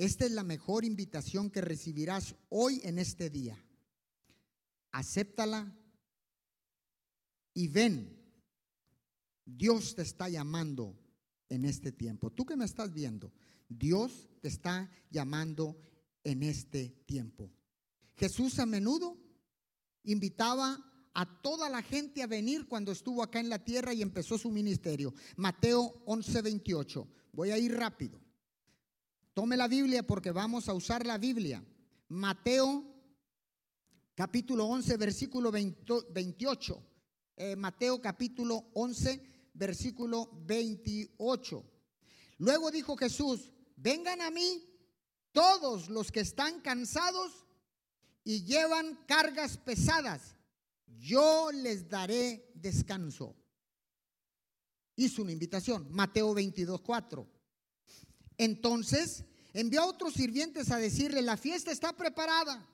Esta 0.00 0.24
es 0.24 0.32
la 0.32 0.44
mejor 0.44 0.86
invitación 0.86 1.50
que 1.50 1.60
recibirás 1.60 2.34
hoy 2.48 2.80
en 2.84 2.98
este 2.98 3.28
día. 3.28 3.62
Acéptala 4.92 5.76
y 7.52 7.68
ven. 7.68 8.18
Dios 9.44 9.94
te 9.94 10.00
está 10.00 10.30
llamando 10.30 10.98
en 11.50 11.66
este 11.66 11.92
tiempo. 11.92 12.30
Tú 12.30 12.46
que 12.46 12.56
me 12.56 12.64
estás 12.64 12.94
viendo, 12.94 13.30
Dios 13.68 14.30
te 14.40 14.48
está 14.48 14.90
llamando 15.10 15.78
en 16.24 16.44
este 16.44 16.88
tiempo. 17.04 17.52
Jesús 18.16 18.58
a 18.58 18.64
menudo 18.64 19.18
invitaba 20.04 20.82
a 21.12 21.42
toda 21.42 21.68
la 21.68 21.82
gente 21.82 22.22
a 22.22 22.26
venir 22.26 22.68
cuando 22.68 22.90
estuvo 22.90 23.22
acá 23.22 23.38
en 23.38 23.50
la 23.50 23.62
tierra 23.62 23.92
y 23.92 24.00
empezó 24.00 24.38
su 24.38 24.50
ministerio. 24.50 25.12
Mateo 25.36 26.02
11:28. 26.06 27.06
Voy 27.32 27.50
a 27.50 27.58
ir 27.58 27.76
rápido. 27.76 28.29
Tome 29.32 29.56
la 29.56 29.68
Biblia 29.68 30.02
porque 30.02 30.32
vamos 30.32 30.68
a 30.68 30.74
usar 30.74 31.06
la 31.06 31.16
Biblia. 31.16 31.64
Mateo 32.08 32.84
capítulo 34.14 34.66
11, 34.66 34.96
versículo 34.96 35.52
28. 35.52 36.86
Eh, 37.36 37.54
Mateo 37.54 38.02
capítulo 38.02 38.70
11, 38.74 39.50
versículo 39.54 40.30
28. 40.46 41.64
Luego 42.38 42.70
dijo 42.72 42.96
Jesús, 42.96 43.52
vengan 43.76 44.20
a 44.20 44.32
mí 44.32 44.64
todos 45.30 45.88
los 45.88 46.10
que 46.10 46.20
están 46.20 46.60
cansados 46.60 47.46
y 48.24 48.42
llevan 48.44 48.98
cargas 49.06 49.56
pesadas, 49.58 50.34
yo 50.86 51.52
les 51.52 51.88
daré 51.88 52.50
descanso. 52.54 53.36
Hizo 54.96 55.22
una 55.22 55.32
invitación, 55.32 55.86
Mateo 55.92 56.34
22, 56.34 56.80
4. 56.80 57.39
Entonces 58.40 59.26
envió 59.52 59.82
a 59.82 59.86
otros 59.86 60.14
sirvientes 60.14 60.70
a 60.70 60.78
decirle, 60.78 61.20
la 61.20 61.36
fiesta 61.36 61.70
está 61.70 61.92
preparada. 61.92 62.66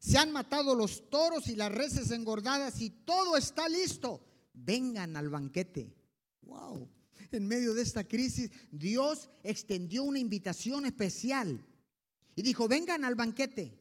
Se 0.00 0.18
han 0.18 0.32
matado 0.32 0.74
los 0.74 1.08
toros 1.08 1.46
y 1.46 1.54
las 1.54 1.70
reses 1.70 2.10
engordadas 2.10 2.80
y 2.80 2.90
todo 2.90 3.36
está 3.36 3.68
listo. 3.68 4.20
Vengan 4.52 5.16
al 5.16 5.28
banquete. 5.28 5.94
Wow. 6.42 6.88
En 7.30 7.46
medio 7.46 7.72
de 7.72 7.82
esta 7.82 8.02
crisis, 8.02 8.50
Dios 8.72 9.30
extendió 9.44 10.02
una 10.02 10.18
invitación 10.18 10.84
especial 10.86 11.64
y 12.34 12.42
dijo, 12.42 12.66
vengan 12.66 13.04
al 13.04 13.14
banquete. 13.14 13.79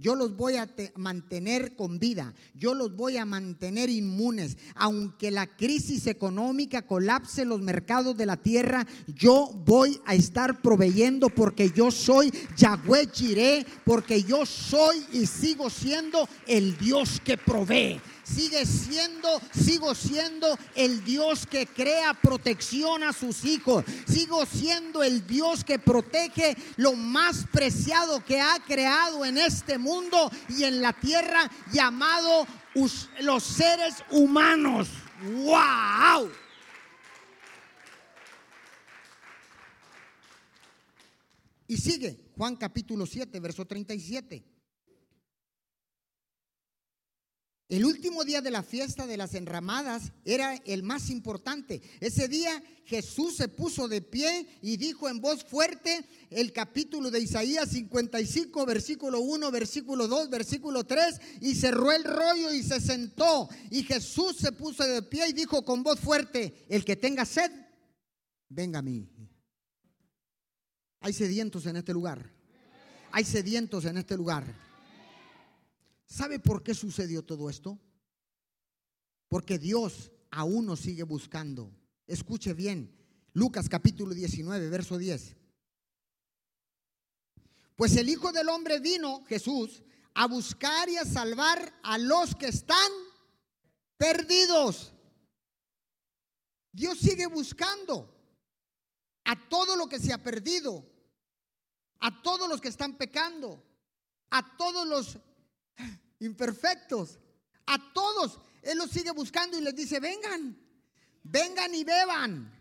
Yo 0.00 0.14
los 0.14 0.34
voy 0.34 0.56
a 0.56 0.66
mantener 0.96 1.76
con 1.76 1.98
vida, 1.98 2.32
yo 2.54 2.72
los 2.72 2.96
voy 2.96 3.18
a 3.18 3.26
mantener 3.26 3.90
inmunes. 3.90 4.56
Aunque 4.74 5.30
la 5.30 5.46
crisis 5.46 6.06
económica 6.06 6.86
colapse 6.86 7.44
los 7.44 7.60
mercados 7.60 8.16
de 8.16 8.24
la 8.24 8.38
tierra, 8.38 8.86
yo 9.14 9.50
voy 9.66 10.00
a 10.06 10.14
estar 10.14 10.62
proveyendo 10.62 11.28
porque 11.28 11.70
yo 11.70 11.90
soy 11.90 12.32
Yahweh 12.56 13.10
Jireh, 13.12 13.66
porque 13.84 14.22
yo 14.22 14.46
soy 14.46 15.04
y 15.12 15.26
sigo 15.26 15.68
siendo 15.68 16.26
el 16.46 16.78
Dios 16.78 17.20
que 17.22 17.36
provee 17.36 18.00
sigue 18.34 18.64
siendo, 18.64 19.40
sigo 19.52 19.94
siendo 19.94 20.58
el 20.74 21.04
Dios 21.04 21.46
que 21.46 21.66
crea 21.66 22.14
protección 22.14 23.02
a 23.02 23.12
sus 23.12 23.44
hijos. 23.44 23.84
Sigo 24.06 24.44
siendo 24.46 25.02
el 25.02 25.26
Dios 25.26 25.64
que 25.64 25.78
protege 25.78 26.56
lo 26.76 26.94
más 26.94 27.46
preciado 27.52 28.24
que 28.24 28.40
ha 28.40 28.58
creado 28.66 29.24
en 29.24 29.38
este 29.38 29.78
mundo 29.78 30.30
y 30.48 30.64
en 30.64 30.80
la 30.80 30.92
tierra 30.92 31.50
llamado 31.72 32.46
los 33.20 33.42
seres 33.42 33.96
humanos. 34.10 34.88
¡Wow! 35.22 36.30
Y 41.66 41.76
sigue 41.76 42.18
Juan 42.36 42.56
capítulo 42.56 43.06
7, 43.06 43.38
verso 43.38 43.64
37. 43.64 44.49
El 47.70 47.84
último 47.84 48.24
día 48.24 48.42
de 48.42 48.50
la 48.50 48.64
fiesta 48.64 49.06
de 49.06 49.16
las 49.16 49.32
enramadas 49.34 50.10
era 50.24 50.56
el 50.64 50.82
más 50.82 51.08
importante. 51.08 51.80
Ese 52.00 52.26
día 52.26 52.60
Jesús 52.84 53.36
se 53.36 53.46
puso 53.46 53.86
de 53.86 54.02
pie 54.02 54.48
y 54.60 54.76
dijo 54.76 55.08
en 55.08 55.20
voz 55.20 55.44
fuerte 55.44 56.04
el 56.30 56.52
capítulo 56.52 57.12
de 57.12 57.20
Isaías 57.20 57.68
55, 57.68 58.66
versículo 58.66 59.20
1, 59.20 59.52
versículo 59.52 60.08
2, 60.08 60.30
versículo 60.30 60.82
3, 60.82 61.20
y 61.42 61.54
cerró 61.54 61.92
el 61.92 62.02
rollo 62.02 62.52
y 62.52 62.64
se 62.64 62.80
sentó. 62.80 63.48
Y 63.70 63.84
Jesús 63.84 64.38
se 64.38 64.50
puso 64.50 64.84
de 64.84 65.02
pie 65.02 65.28
y 65.28 65.32
dijo 65.32 65.64
con 65.64 65.84
voz 65.84 66.00
fuerte, 66.00 66.66
el 66.68 66.84
que 66.84 66.96
tenga 66.96 67.24
sed, 67.24 67.52
venga 68.48 68.80
a 68.80 68.82
mí. 68.82 69.08
Hay 70.98 71.12
sedientos 71.12 71.66
en 71.66 71.76
este 71.76 71.92
lugar. 71.92 72.32
Hay 73.12 73.24
sedientos 73.24 73.84
en 73.84 73.96
este 73.96 74.16
lugar. 74.16 74.69
¿Sabe 76.10 76.40
por 76.40 76.64
qué 76.64 76.74
sucedió 76.74 77.24
todo 77.24 77.48
esto? 77.48 77.78
Porque 79.28 79.60
Dios 79.60 80.10
aún 80.32 80.66
nos 80.66 80.80
sigue 80.80 81.04
buscando. 81.04 81.72
Escuche 82.08 82.52
bien, 82.52 82.92
Lucas 83.32 83.68
capítulo 83.68 84.12
19, 84.12 84.68
verso 84.70 84.98
10. 84.98 85.36
Pues 87.76 87.96
el 87.96 88.08
Hijo 88.08 88.32
del 88.32 88.48
Hombre 88.48 88.80
vino, 88.80 89.24
Jesús, 89.26 89.84
a 90.14 90.26
buscar 90.26 90.88
y 90.88 90.96
a 90.96 91.04
salvar 91.04 91.78
a 91.84 91.96
los 91.96 92.34
que 92.34 92.48
están 92.48 92.90
perdidos. 93.96 94.92
Dios 96.72 96.98
sigue 96.98 97.26
buscando 97.28 98.12
a 99.24 99.48
todo 99.48 99.76
lo 99.76 99.88
que 99.88 100.00
se 100.00 100.12
ha 100.12 100.20
perdido, 100.20 100.84
a 102.00 102.20
todos 102.20 102.48
los 102.48 102.60
que 102.60 102.68
están 102.68 102.98
pecando, 102.98 103.64
a 104.30 104.56
todos 104.56 104.88
los 104.88 105.20
imperfectos. 106.20 107.18
A 107.66 107.92
todos. 107.92 108.38
Él 108.62 108.78
los 108.78 108.90
sigue 108.90 109.10
buscando 109.12 109.58
y 109.58 109.60
les 109.60 109.74
dice, 109.74 110.00
vengan, 110.00 110.56
vengan 111.22 111.74
y 111.74 111.84
beban. 111.84 112.60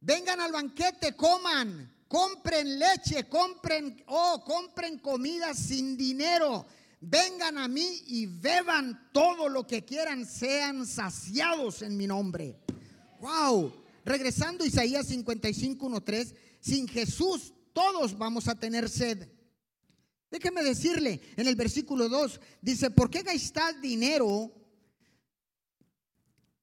Vengan 0.00 0.40
al 0.40 0.50
banquete, 0.50 1.14
coman, 1.14 1.92
compren 2.08 2.78
leche, 2.78 3.28
compren, 3.28 4.02
oh, 4.06 4.42
compren 4.44 4.98
comida 4.98 5.54
sin 5.54 5.96
dinero. 5.96 6.66
Vengan 7.00 7.58
a 7.58 7.68
mí 7.68 8.02
y 8.06 8.26
beban 8.26 9.10
todo 9.12 9.48
lo 9.48 9.66
que 9.66 9.84
quieran, 9.84 10.26
sean 10.26 10.86
saciados 10.86 11.82
en 11.82 11.96
mi 11.96 12.06
nombre. 12.06 12.58
Wow. 13.20 13.72
Regresando 14.04 14.64
a 14.64 14.66
Isaías 14.66 15.06
55, 15.06 15.86
1, 15.86 16.00
3, 16.00 16.34
sin 16.60 16.88
Jesús 16.88 17.52
todos 17.72 18.16
vamos 18.16 18.48
a 18.48 18.54
tener 18.54 18.88
sed. 18.88 19.28
Déjeme 20.32 20.62
decirle, 20.62 21.20
en 21.36 21.46
el 21.46 21.56
versículo 21.56 22.08
2 22.08 22.40
dice, 22.62 22.90
¿por 22.90 23.10
qué 23.10 23.20
gastar 23.20 23.78
dinero 23.82 24.50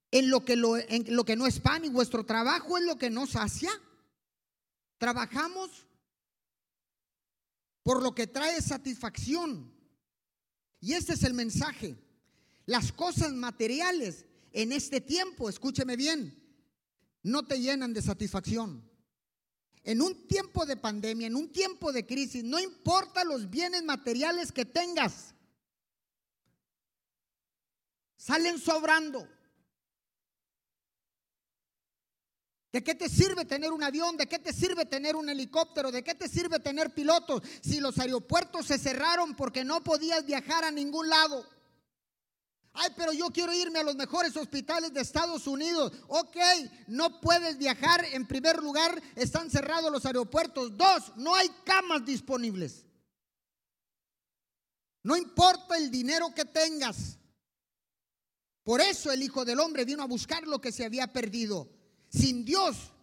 en 0.09 0.31
lo, 0.31 0.43
que 0.43 0.55
lo, 0.55 0.75
en 0.75 1.15
lo 1.15 1.23
que 1.23 1.35
no 1.35 1.45
es 1.45 1.59
pan 1.59 1.85
y 1.85 1.89
vuestro 1.89 2.25
trabajo 2.25 2.79
es 2.79 2.83
lo 2.83 2.97
que 2.97 3.11
nos 3.11 3.29
sacia? 3.29 3.69
Trabajamos 4.97 5.85
por 7.83 8.01
lo 8.01 8.15
que 8.15 8.25
trae 8.25 8.59
satisfacción. 8.59 9.71
Y 10.81 10.93
este 10.93 11.13
es 11.13 11.21
el 11.21 11.35
mensaje. 11.35 11.95
Las 12.65 12.91
cosas 12.91 13.33
materiales 13.33 14.25
en 14.51 14.71
este 14.71 14.99
tiempo, 14.99 15.47
escúcheme 15.47 15.95
bien, 15.95 16.35
no 17.21 17.45
te 17.45 17.61
llenan 17.61 17.93
de 17.93 18.01
satisfacción. 18.01 18.88
En 19.83 20.01
un 20.01 20.27
tiempo 20.27 20.65
de 20.65 20.75
pandemia, 20.75 21.27
en 21.27 21.35
un 21.35 21.51
tiempo 21.51 21.91
de 21.91 22.05
crisis, 22.05 22.43
no 22.43 22.59
importa 22.59 23.23
los 23.23 23.49
bienes 23.49 23.83
materiales 23.83 24.51
que 24.51 24.65
tengas, 24.65 25.33
salen 28.17 28.59
sobrando. 28.59 29.27
¿De 32.71 32.83
qué 32.83 32.93
te 32.93 33.09
sirve 33.09 33.45
tener 33.45 33.71
un 33.71 33.81
avión? 33.81 34.15
¿De 34.15 34.27
qué 34.27 34.37
te 34.37 34.53
sirve 34.53 34.85
tener 34.85 35.15
un 35.15 35.27
helicóptero? 35.27 35.91
¿De 35.91 36.03
qué 36.03 36.13
te 36.13 36.27
sirve 36.27 36.59
tener 36.59 36.93
pilotos 36.93 37.41
si 37.61 37.79
los 37.79 37.97
aeropuertos 37.97 38.67
se 38.67 38.77
cerraron 38.77 39.35
porque 39.35 39.63
no 39.63 39.83
podías 39.83 40.25
viajar 40.25 40.63
a 40.63 40.71
ningún 40.71 41.09
lado? 41.09 41.58
Ay, 42.81 42.91
pero 42.95 43.11
yo 43.11 43.27
quiero 43.27 43.53
irme 43.53 43.79
a 43.79 43.83
los 43.83 43.97
mejores 43.97 44.37
hospitales 44.37 44.93
de 44.93 45.01
Estados 45.01 45.47
Unidos. 45.47 45.91
Ok, 46.07 46.37
no 46.87 47.19
puedes 47.19 47.57
viajar. 47.57 48.05
En 48.13 48.25
primer 48.25 48.63
lugar, 48.63 49.03
están 49.17 49.51
cerrados 49.51 49.91
los 49.91 50.05
aeropuertos. 50.05 50.77
Dos, 50.77 51.11
no 51.17 51.35
hay 51.35 51.49
camas 51.65 52.05
disponibles. 52.05 52.85
No 55.03 55.17
importa 55.17 55.75
el 55.75 55.91
dinero 55.91 56.33
que 56.33 56.45
tengas. 56.45 57.17
Por 58.63 58.79
eso 58.79 59.11
el 59.11 59.23
Hijo 59.23 59.43
del 59.43 59.59
Hombre 59.59 59.83
vino 59.83 60.01
a 60.01 60.07
buscar 60.07 60.47
lo 60.47 60.61
que 60.61 60.71
se 60.71 60.85
había 60.85 61.11
perdido. 61.11 61.69
Sin 62.07 62.45
Dios, 62.45 62.93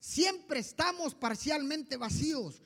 siempre 0.00 0.58
estamos 0.58 1.14
parcialmente 1.14 1.96
vacíos. 1.96 2.64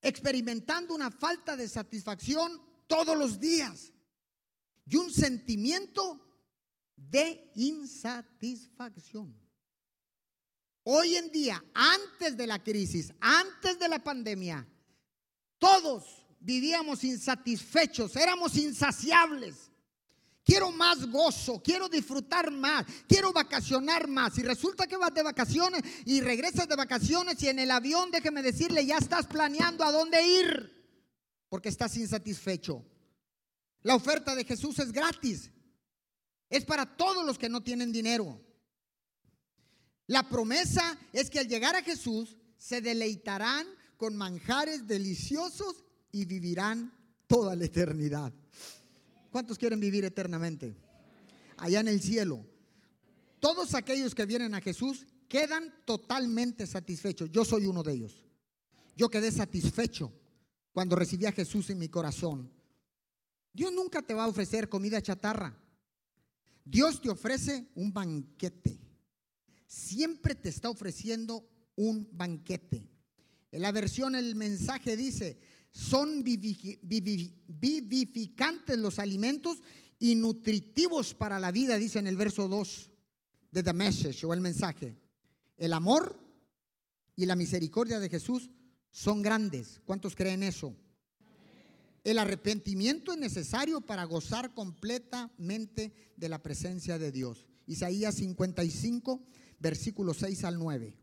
Experimentando 0.00 0.92
una 0.92 1.12
falta 1.12 1.56
de 1.56 1.68
satisfacción 1.68 2.71
todos 2.86 3.16
los 3.16 3.38
días 3.40 3.92
y 4.86 4.96
un 4.96 5.12
sentimiento 5.12 6.20
de 6.96 7.50
insatisfacción. 7.54 9.34
Hoy 10.84 11.16
en 11.16 11.30
día, 11.30 11.62
antes 11.74 12.36
de 12.36 12.46
la 12.46 12.62
crisis, 12.62 13.12
antes 13.20 13.78
de 13.78 13.88
la 13.88 14.02
pandemia, 14.02 14.66
todos 15.58 16.26
vivíamos 16.40 17.04
insatisfechos, 17.04 18.16
éramos 18.16 18.56
insaciables. 18.56 19.70
Quiero 20.44 20.72
más 20.72 21.08
gozo, 21.08 21.62
quiero 21.62 21.88
disfrutar 21.88 22.50
más, 22.50 22.84
quiero 23.06 23.32
vacacionar 23.32 24.08
más. 24.08 24.36
Y 24.38 24.42
resulta 24.42 24.88
que 24.88 24.96
vas 24.96 25.14
de 25.14 25.22
vacaciones 25.22 25.82
y 26.04 26.20
regresas 26.20 26.66
de 26.66 26.74
vacaciones 26.74 27.40
y 27.44 27.48
en 27.48 27.60
el 27.60 27.70
avión, 27.70 28.10
déjeme 28.10 28.42
decirle, 28.42 28.84
ya 28.84 28.98
estás 28.98 29.28
planeando 29.28 29.84
a 29.84 29.92
dónde 29.92 30.26
ir 30.26 30.81
porque 31.52 31.68
estás 31.68 31.94
insatisfecho. 31.98 32.82
La 33.82 33.94
oferta 33.94 34.34
de 34.34 34.42
Jesús 34.42 34.78
es 34.78 34.90
gratis. 34.90 35.50
Es 36.48 36.64
para 36.64 36.96
todos 36.96 37.26
los 37.26 37.36
que 37.36 37.50
no 37.50 37.62
tienen 37.62 37.92
dinero. 37.92 38.40
La 40.06 40.26
promesa 40.30 40.98
es 41.12 41.28
que 41.28 41.40
al 41.40 41.48
llegar 41.48 41.76
a 41.76 41.82
Jesús 41.82 42.38
se 42.56 42.80
deleitarán 42.80 43.66
con 43.98 44.16
manjares 44.16 44.86
deliciosos 44.86 45.84
y 46.10 46.24
vivirán 46.24 46.90
toda 47.26 47.54
la 47.54 47.66
eternidad. 47.66 48.32
¿Cuántos 49.30 49.58
quieren 49.58 49.78
vivir 49.78 50.06
eternamente? 50.06 50.74
Allá 51.58 51.80
en 51.80 51.88
el 51.88 52.00
cielo. 52.00 52.46
Todos 53.40 53.74
aquellos 53.74 54.14
que 54.14 54.24
vienen 54.24 54.54
a 54.54 54.62
Jesús 54.62 55.06
quedan 55.28 55.70
totalmente 55.84 56.66
satisfechos. 56.66 57.30
Yo 57.30 57.44
soy 57.44 57.66
uno 57.66 57.82
de 57.82 57.92
ellos. 57.92 58.24
Yo 58.96 59.10
quedé 59.10 59.30
satisfecho 59.30 60.14
cuando 60.72 60.96
recibí 60.96 61.26
a 61.26 61.32
Jesús 61.32 61.70
en 61.70 61.78
mi 61.78 61.88
corazón. 61.88 62.50
Dios 63.52 63.72
nunca 63.72 64.02
te 64.02 64.14
va 64.14 64.24
a 64.24 64.28
ofrecer 64.28 64.68
comida 64.68 65.02
chatarra. 65.02 65.56
Dios 66.64 67.00
te 67.00 67.10
ofrece 67.10 67.68
un 67.74 67.92
banquete. 67.92 68.80
Siempre 69.66 70.34
te 70.34 70.48
está 70.48 70.70
ofreciendo 70.70 71.48
un 71.76 72.08
banquete. 72.12 72.88
En 73.50 73.62
la 73.62 73.72
versión 73.72 74.14
el 74.14 74.34
mensaje 74.34 74.96
dice, 74.96 75.38
son 75.70 76.24
vivificantes 76.24 78.78
los 78.78 78.98
alimentos 78.98 79.58
y 79.98 80.14
nutritivos 80.14 81.14
para 81.14 81.38
la 81.38 81.50
vida, 81.50 81.76
dice 81.76 81.98
en 81.98 82.06
el 82.06 82.16
verso 82.16 82.48
2 82.48 82.90
de 83.50 83.62
The 83.62 83.72
Message 83.72 84.26
o 84.26 84.32
el 84.32 84.40
mensaje. 84.40 84.96
El 85.56 85.74
amor 85.74 86.18
y 87.14 87.26
la 87.26 87.36
misericordia 87.36 88.00
de 88.00 88.08
Jesús 88.08 88.50
son 88.92 89.22
grandes. 89.22 89.80
¿Cuántos 89.84 90.14
creen 90.14 90.44
eso? 90.44 90.76
El 92.04 92.18
arrepentimiento 92.18 93.12
es 93.12 93.18
necesario 93.18 93.80
para 93.80 94.04
gozar 94.04 94.54
completamente 94.54 96.12
de 96.16 96.28
la 96.28 96.42
presencia 96.42 96.98
de 96.98 97.10
Dios. 97.10 97.46
Isaías 97.66 98.16
55, 98.16 99.24
versículos 99.58 100.18
6 100.18 100.44
al 100.44 100.58
9. 100.58 100.96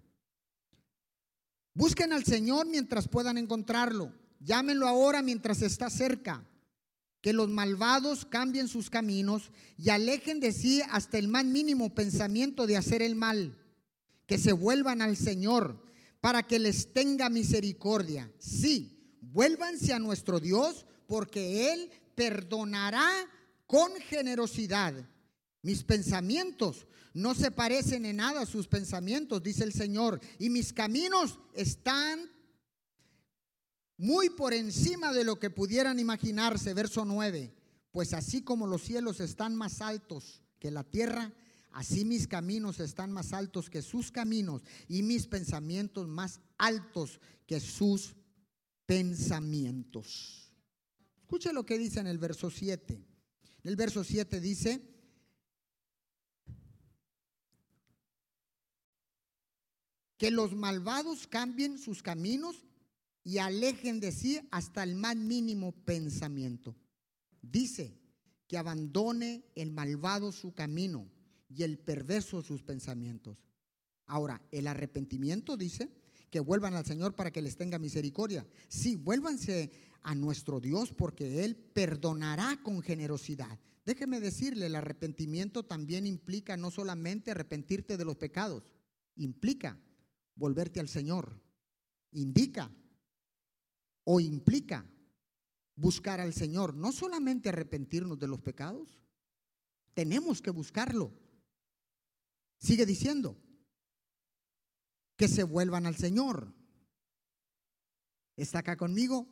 Busquen 1.74 2.14
al 2.14 2.26
Señor 2.26 2.68
mientras 2.68 3.08
puedan 3.08 3.38
encontrarlo. 3.38 4.14
Llámenlo 4.40 4.88
ahora 4.88 5.22
mientras 5.22 5.62
está 5.62 5.90
cerca. 5.90 6.46
Que 7.22 7.34
los 7.34 7.50
malvados 7.50 8.26
cambien 8.26 8.68
sus 8.68 8.90
caminos 8.90 9.52
y 9.78 9.90
alejen 9.90 10.40
de 10.40 10.52
sí 10.52 10.82
hasta 10.90 11.18
el 11.18 11.28
más 11.28 11.44
mínimo 11.44 11.94
pensamiento 11.96 12.68
de 12.68 12.78
hacer 12.78 13.02
el 13.02 13.16
mal. 13.16 13.58
Que 14.26 14.38
se 14.38 14.54
vuelvan 14.54 15.02
al 15.02 15.18
Señor 15.18 15.89
para 16.22 16.44
que 16.44 16.60
les 16.60 16.94
tenga 16.94 17.30
misericordia. 17.30 18.32
Sí, 18.40 19.18
vuélvanse 19.22 19.94
a 19.94 20.00
nuestro 20.00 20.40
Dios 20.40 20.86
porque 21.08 21.74
Él 21.74 21.90
perdonará 22.16 23.10
con 23.66 23.92
generosidad. 24.02 24.94
Mis 25.62 25.84
pensamientos 25.84 26.88
no 27.14 27.34
se 27.34 27.52
parecen 27.52 28.06
en 28.06 28.18
nada 28.18 28.42
a 28.42 28.46
sus 28.46 28.68
pensamientos, 28.68 29.42
dice 29.42 29.64
el 29.64 29.74
Señor, 29.74 30.20
y 30.38 30.50
mis 30.50 30.74
caminos 30.74 31.40
están 31.54 32.30
muy 33.98 34.30
por 34.30 34.54
encima 34.54 35.12
de 35.12 35.24
lo 35.24 35.40
que 35.40 35.50
pudieran 35.50 36.00
imaginarse. 36.00 36.74
Verso 36.74 37.04
9, 37.06 37.54
pues 37.92 38.14
así 38.14 38.42
como 38.42 38.68
los 38.68 38.84
cielos 38.84 39.20
están 39.20 39.56
más 39.56 39.82
altos 39.82 40.42
que 40.60 40.72
la 40.72 40.84
tierra, 40.84 41.34
así 41.80 42.04
mis 42.04 42.28
caminos 42.28 42.82
están 42.82 43.10
más 43.10 43.32
altos 43.32 43.70
que 43.70 43.82
sus 43.82 44.12
caminos 44.12 44.62
y 44.90 45.02
mis 45.02 45.28
pensamientos 45.28 46.10
más 46.10 46.42
altos 46.58 47.22
que 47.48 47.62
sus 47.62 48.18
pensamientos. 48.86 50.54
Escuche 51.22 51.54
lo 51.54 51.66
que 51.66 51.78
dice 51.78 52.02
en 52.02 52.08
el 52.08 52.18
verso 52.18 52.50
7. 52.50 53.02
El 53.64 53.78
verso 53.78 54.04
7 54.04 54.42
dice, 54.42 54.82
que 60.18 60.32
los 60.32 60.54
malvados 60.54 61.28
cambien 61.28 61.78
sus 61.78 62.04
caminos 62.04 62.58
y 63.24 63.38
alejen 63.38 64.02
de 64.02 64.12
sí 64.12 64.42
hasta 64.52 64.84
el 64.84 64.96
más 64.96 65.16
mínimo 65.16 65.72
pensamiento. 65.72 66.76
Dice 67.42 67.98
que 68.50 68.58
abandone 68.58 69.46
el 69.56 69.72
malvado 69.72 70.34
su 70.34 70.54
camino 70.54 71.10
y 71.50 71.64
el 71.64 71.80
perverso 71.80 72.42
sus 72.42 72.64
pensamientos. 72.64 73.44
Ahora, 74.06 74.42
el 74.52 74.68
arrepentimiento 74.68 75.58
dice 75.58 75.90
que 76.30 76.40
vuelvan 76.40 76.76
al 76.76 76.86
Señor 76.86 77.16
para 77.16 77.32
que 77.32 77.42
les 77.42 77.58
tenga 77.58 77.80
misericordia. 77.80 78.46
Sí, 78.68 78.96
vuélvanse 78.96 79.72
a 80.04 80.16
nuestro 80.16 80.60
Dios 80.60 80.94
porque 80.94 81.44
Él 81.44 81.56
perdonará 81.56 82.60
con 82.64 82.82
generosidad. 82.82 83.60
Déjeme 83.86 84.20
decirle, 84.20 84.68
el 84.68 84.76
arrepentimiento 84.76 85.64
también 85.64 86.06
implica 86.06 86.56
no 86.56 86.70
solamente 86.70 87.32
arrepentirte 87.32 87.98
de 87.98 88.06
los 88.06 88.18
pecados, 88.18 88.72
implica 89.16 89.80
volverte 90.36 90.80
al 90.80 90.88
Señor. 90.88 91.42
Indica 92.12 92.72
o 94.04 94.20
implica 94.20 94.86
buscar 95.76 96.20
al 96.20 96.34
Señor, 96.34 96.74
no 96.74 96.92
solamente 96.92 97.50
arrepentirnos 97.50 98.20
de 98.20 98.28
los 98.28 98.42
pecados, 98.42 99.00
tenemos 99.94 100.42
que 100.42 100.50
buscarlo. 100.50 101.14
Sigue 102.60 102.86
diciendo 102.86 103.38
que 105.16 105.28
se 105.28 105.44
vuelvan 105.44 105.86
al 105.86 105.96
Señor. 105.96 106.54
¿Está 108.36 108.60
acá 108.60 108.78
conmigo? 108.78 109.28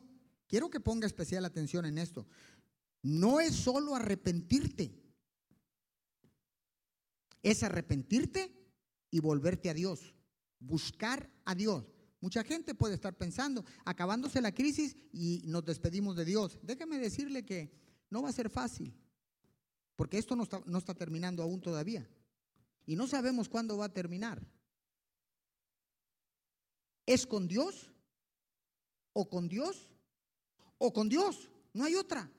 Quiero 0.48 0.70
que 0.70 0.80
ponga 0.80 1.06
especial 1.06 1.44
atención 1.44 1.86
en 1.86 1.98
esto. 1.98 2.26
No 3.02 3.40
es 3.40 3.54
solo 3.54 3.94
arrepentirte, 3.94 5.00
es 7.42 7.62
arrepentirte 7.62 8.52
y 9.10 9.20
volverte 9.20 9.70
a 9.70 9.74
Dios 9.74 10.14
buscar 10.60 11.30
a 11.44 11.54
Dios. 11.54 11.84
Mucha 12.20 12.42
gente 12.42 12.74
puede 12.74 12.94
estar 12.94 13.16
pensando, 13.16 13.64
acabándose 13.84 14.40
la 14.40 14.52
crisis 14.52 14.96
y 15.12 15.42
nos 15.44 15.64
despedimos 15.64 16.16
de 16.16 16.24
Dios. 16.24 16.58
Déjeme 16.62 16.98
decirle 16.98 17.44
que 17.44 17.72
no 18.10 18.22
va 18.22 18.30
a 18.30 18.32
ser 18.32 18.50
fácil, 18.50 18.96
porque 19.94 20.18
esto 20.18 20.34
no 20.34 20.42
está, 20.42 20.60
no 20.66 20.78
está 20.78 20.94
terminando 20.94 21.42
aún 21.42 21.60
todavía. 21.60 22.08
Y 22.88 22.96
no 22.96 23.06
sabemos 23.06 23.50
cuándo 23.50 23.76
va 23.76 23.84
a 23.84 23.92
terminar. 23.92 24.40
¿Es 27.04 27.26
con 27.26 27.46
Dios? 27.46 27.92
¿O 29.12 29.28
con 29.28 29.46
Dios? 29.46 29.90
¿O 30.78 30.90
con 30.90 31.06
Dios? 31.06 31.50
No 31.74 31.84
hay 31.84 31.96
otra. 31.96 32.32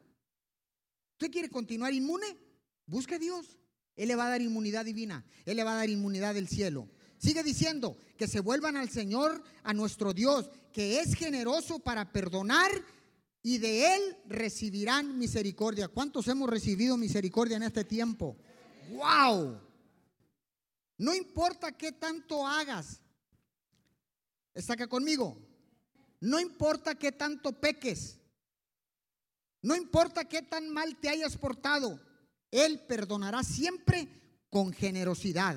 ¿Usted 1.12 1.30
quiere 1.30 1.50
continuar 1.50 1.94
inmune? 1.94 2.36
Busque 2.88 3.14
a 3.14 3.20
Dios. 3.20 3.60
Él 3.96 4.08
le 4.08 4.16
va 4.16 4.26
a 4.26 4.30
dar 4.32 4.42
inmunidad 4.42 4.86
divina. 4.86 5.24
Él 5.46 5.58
le 5.58 5.64
va 5.64 5.74
a 5.74 5.76
dar 5.76 5.90
inmunidad 5.92 6.34
del 6.34 6.48
cielo. 6.48 6.90
Sigue 7.20 7.44
diciendo 7.44 7.96
que 8.18 8.28
se 8.28 8.40
vuelvan 8.40 8.76
al 8.76 8.90
Señor, 8.90 9.44
a 9.62 9.76
nuestro 9.76 10.14
Dios, 10.14 10.50
que 10.74 11.00
es 11.00 11.14
generoso 11.14 11.78
para 11.78 12.12
perdonar 12.12 12.72
y 13.44 13.60
de 13.60 13.96
Él 13.96 14.18
recibirán 14.26 15.16
misericordia. 15.20 15.90
¿Cuántos 15.90 16.28
hemos 16.28 16.50
recibido 16.50 16.98
misericordia 16.98 17.58
en 17.58 17.64
este 17.64 17.86
tiempo? 17.86 18.36
¡Wow! 18.90 19.69
No 21.00 21.16
importa 21.16 21.72
qué 21.72 21.94
tanto 21.94 22.46
hagas. 22.46 23.00
¿Está 24.54 24.74
acá 24.74 24.88
conmigo? 24.88 25.38
No 26.20 26.40
importa 26.40 26.94
qué 26.96 27.14
tanto 27.14 27.54
peques. 27.54 28.20
No 29.62 29.76
importa 29.78 30.26
qué 30.26 30.42
tan 30.42 30.70
mal 30.70 30.98
te 30.98 31.08
hayas 31.08 31.38
portado. 31.38 32.00
Él 32.52 32.82
perdonará 32.86 33.44
siempre 33.44 34.10
con 34.50 34.74
generosidad. 34.74 35.56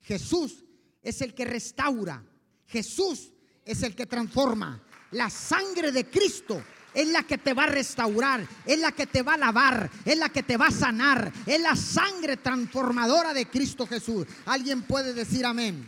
Jesús 0.00 0.64
es 1.02 1.20
el 1.20 1.34
que 1.34 1.44
restaura. 1.44 2.24
Jesús 2.66 3.32
es 3.66 3.82
el 3.82 3.94
que 3.94 4.06
transforma. 4.06 4.82
La 5.10 5.28
sangre 5.28 5.92
de 5.92 6.08
Cristo 6.08 6.64
es 6.94 7.08
la 7.08 7.22
que 7.22 7.38
te 7.38 7.54
va 7.54 7.64
a 7.64 7.68
restaurar, 7.68 8.46
es 8.66 8.78
la 8.78 8.92
que 8.92 9.06
te 9.06 9.22
va 9.22 9.34
a 9.34 9.38
lavar, 9.38 9.90
es 10.04 10.18
la 10.18 10.28
que 10.28 10.42
te 10.42 10.56
va 10.56 10.66
a 10.68 10.72
sanar, 10.72 11.32
es 11.46 11.60
la 11.60 11.76
sangre 11.76 12.36
transformadora 12.36 13.32
de 13.32 13.46
Cristo 13.46 13.86
Jesús. 13.86 14.26
¿Alguien 14.46 14.82
puede 14.82 15.14
decir 15.14 15.44
amén? 15.44 15.86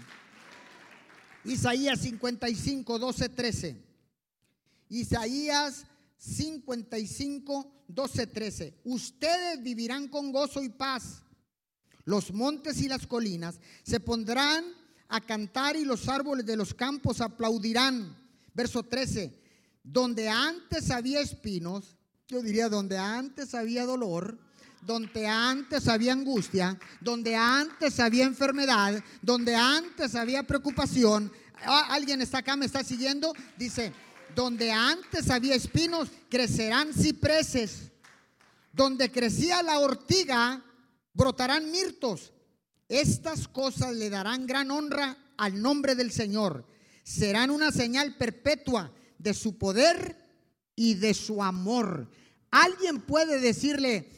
Isaías 1.44 2.00
55, 2.00 2.98
12, 2.98 3.28
13. 3.28 3.76
Isaías 4.90 5.86
55, 6.18 7.84
12, 7.88 8.26
13. 8.26 8.74
Ustedes 8.84 9.62
vivirán 9.62 10.08
con 10.08 10.30
gozo 10.30 10.62
y 10.62 10.68
paz. 10.68 11.22
Los 12.04 12.32
montes 12.32 12.80
y 12.80 12.88
las 12.88 13.06
colinas 13.06 13.60
se 13.82 14.00
pondrán 14.00 14.64
a 15.08 15.20
cantar 15.20 15.76
y 15.76 15.84
los 15.84 16.08
árboles 16.08 16.46
de 16.46 16.56
los 16.56 16.74
campos 16.74 17.20
aplaudirán. 17.20 18.16
Verso 18.54 18.82
13, 18.82 19.41
donde 19.82 20.28
antes 20.28 20.90
había 20.90 21.20
espinos, 21.20 21.96
yo 22.28 22.42
diría 22.42 22.68
donde 22.68 22.96
antes 22.98 23.54
había 23.54 23.84
dolor, 23.84 24.38
donde 24.80 25.26
antes 25.26 25.86
había 25.88 26.12
angustia, 26.12 26.78
donde 27.00 27.36
antes 27.36 28.00
había 28.00 28.24
enfermedad, 28.24 29.02
donde 29.20 29.54
antes 29.54 30.14
había 30.14 30.42
preocupación. 30.42 31.32
Ah, 31.64 31.88
alguien 31.90 32.20
está 32.22 32.38
acá, 32.38 32.56
me 32.56 32.66
está 32.66 32.82
siguiendo. 32.82 33.32
Dice, 33.56 33.92
donde 34.34 34.72
antes 34.72 35.30
había 35.30 35.54
espinos, 35.54 36.08
crecerán 36.28 36.92
cipreses. 36.92 37.90
Donde 38.72 39.12
crecía 39.12 39.62
la 39.62 39.78
ortiga, 39.78 40.64
brotarán 41.12 41.70
mirtos. 41.70 42.32
Estas 42.88 43.46
cosas 43.46 43.94
le 43.94 44.10
darán 44.10 44.46
gran 44.46 44.70
honra 44.70 45.16
al 45.36 45.60
nombre 45.60 45.94
del 45.94 46.10
Señor. 46.10 46.66
Serán 47.04 47.50
una 47.50 47.70
señal 47.70 48.16
perpetua 48.16 48.92
de 49.22 49.34
su 49.34 49.56
poder 49.58 50.16
y 50.74 50.94
de 50.94 51.14
su 51.14 51.42
amor. 51.42 52.10
Alguien 52.50 53.00
puede 53.00 53.40
decirle, 53.40 54.08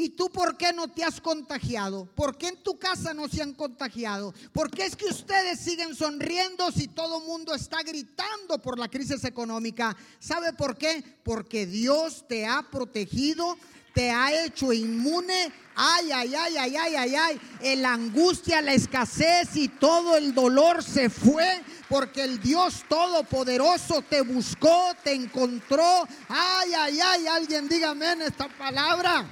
¿Y 0.00 0.10
tú 0.10 0.30
por 0.30 0.56
qué 0.56 0.72
no 0.72 0.86
te 0.86 1.02
has 1.02 1.20
contagiado? 1.20 2.06
¿Por 2.14 2.38
qué 2.38 2.46
en 2.46 2.62
tu 2.62 2.78
casa 2.78 3.12
no 3.12 3.26
se 3.26 3.42
han 3.42 3.52
contagiado? 3.52 4.32
¿Por 4.52 4.70
qué 4.70 4.84
es 4.84 4.94
que 4.94 5.06
ustedes 5.06 5.58
siguen 5.58 5.92
sonriendo 5.92 6.70
si 6.70 6.86
todo 6.86 7.18
el 7.18 7.26
mundo 7.26 7.52
está 7.52 7.82
gritando 7.82 8.62
por 8.62 8.78
la 8.78 8.86
crisis 8.86 9.24
económica? 9.24 9.96
¿Sabe 10.20 10.52
por 10.52 10.78
qué? 10.78 11.02
Porque 11.24 11.66
Dios 11.66 12.24
te 12.28 12.46
ha 12.46 12.64
protegido, 12.70 13.58
te 13.98 14.12
ha 14.12 14.44
hecho 14.44 14.72
inmune. 14.72 15.52
Ay, 15.74 16.12
ay, 16.12 16.32
ay, 16.32 16.56
ay, 16.56 16.76
ay, 16.76 16.94
ay, 16.94 17.14
ay. 17.16 17.76
La 17.78 17.94
angustia, 17.94 18.62
la 18.62 18.72
escasez 18.72 19.56
y 19.56 19.66
todo 19.66 20.16
el 20.16 20.32
dolor 20.32 20.84
se 20.84 21.10
fue 21.10 21.60
porque 21.88 22.22
el 22.22 22.40
Dios 22.40 22.84
Todopoderoso 22.88 24.02
te 24.02 24.20
buscó, 24.20 24.94
te 25.02 25.14
encontró. 25.14 26.06
Ay, 26.28 26.74
ay, 26.74 27.00
ay, 27.04 27.26
alguien 27.26 27.68
dígame 27.68 28.12
en 28.12 28.22
esta 28.22 28.46
palabra 28.46 29.26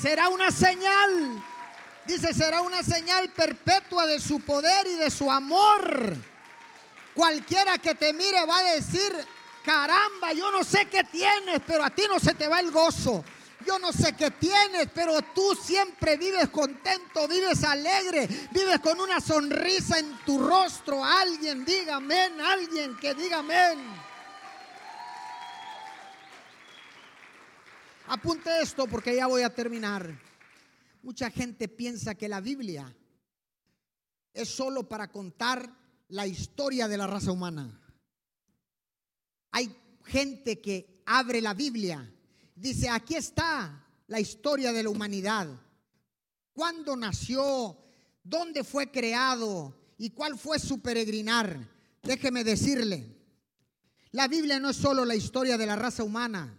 será 0.00 0.28
una 0.28 0.52
señal. 0.52 1.42
Dice, 2.06 2.32
será 2.32 2.60
una 2.60 2.84
señal 2.84 3.28
perpetua 3.30 4.06
de 4.06 4.20
su 4.20 4.38
poder 4.38 4.86
y 4.86 4.94
de 4.94 5.10
su 5.10 5.28
amor. 5.28 6.16
Cualquiera 7.12 7.76
que 7.78 7.96
te 7.96 8.12
mire 8.12 8.46
va 8.46 8.58
a 8.58 8.74
decir, 8.74 9.12
caramba, 9.64 10.32
yo 10.32 10.50
no 10.50 10.64
sé 10.64 10.86
qué 10.86 11.04
tienes, 11.04 11.60
pero 11.66 11.84
a 11.84 11.90
ti 11.90 12.02
no 12.08 12.18
se 12.18 12.34
te 12.34 12.48
va 12.48 12.60
el 12.60 12.70
gozo. 12.70 13.24
Yo 13.66 13.78
no 13.78 13.92
sé 13.92 14.14
qué 14.14 14.30
tienes, 14.30 14.88
pero 14.94 15.20
tú 15.34 15.54
siempre 15.60 16.16
vives 16.16 16.48
contento, 16.48 17.26
vives 17.26 17.64
alegre, 17.64 18.28
vives 18.52 18.78
con 18.80 19.00
una 19.00 19.20
sonrisa 19.20 19.98
en 19.98 20.16
tu 20.24 20.38
rostro. 20.38 21.04
Alguien 21.04 21.64
diga 21.64 21.96
amén, 21.96 22.40
alguien 22.40 22.96
que 22.96 23.14
diga 23.14 23.40
amén. 23.40 23.78
Apunte 28.06 28.62
esto 28.62 28.86
porque 28.86 29.14
ya 29.14 29.26
voy 29.26 29.42
a 29.42 29.54
terminar. 29.54 30.18
Mucha 31.02 31.30
gente 31.30 31.68
piensa 31.68 32.14
que 32.14 32.28
la 32.28 32.40
Biblia 32.40 32.94
es 34.32 34.48
solo 34.48 34.88
para 34.88 35.08
contar 35.08 35.68
la 36.08 36.26
historia 36.26 36.88
de 36.88 36.96
la 36.96 37.06
raza 37.06 37.32
humana. 37.32 37.87
Hay 39.50 39.74
gente 40.04 40.60
que 40.60 41.02
abre 41.06 41.40
la 41.40 41.54
Biblia, 41.54 42.10
dice, 42.54 42.88
aquí 42.88 43.14
está 43.14 43.86
la 44.06 44.20
historia 44.20 44.72
de 44.72 44.82
la 44.82 44.90
humanidad. 44.90 45.48
¿Cuándo 46.52 46.96
nació? 46.96 47.76
¿Dónde 48.22 48.64
fue 48.64 48.90
creado? 48.90 49.74
¿Y 49.98 50.10
cuál 50.10 50.38
fue 50.38 50.58
su 50.58 50.80
peregrinar? 50.80 51.68
Déjeme 52.02 52.44
decirle, 52.44 53.16
la 54.12 54.28
Biblia 54.28 54.58
no 54.58 54.70
es 54.70 54.76
solo 54.76 55.04
la 55.04 55.14
historia 55.14 55.56
de 55.58 55.66
la 55.66 55.76
raza 55.76 56.04
humana 56.04 56.58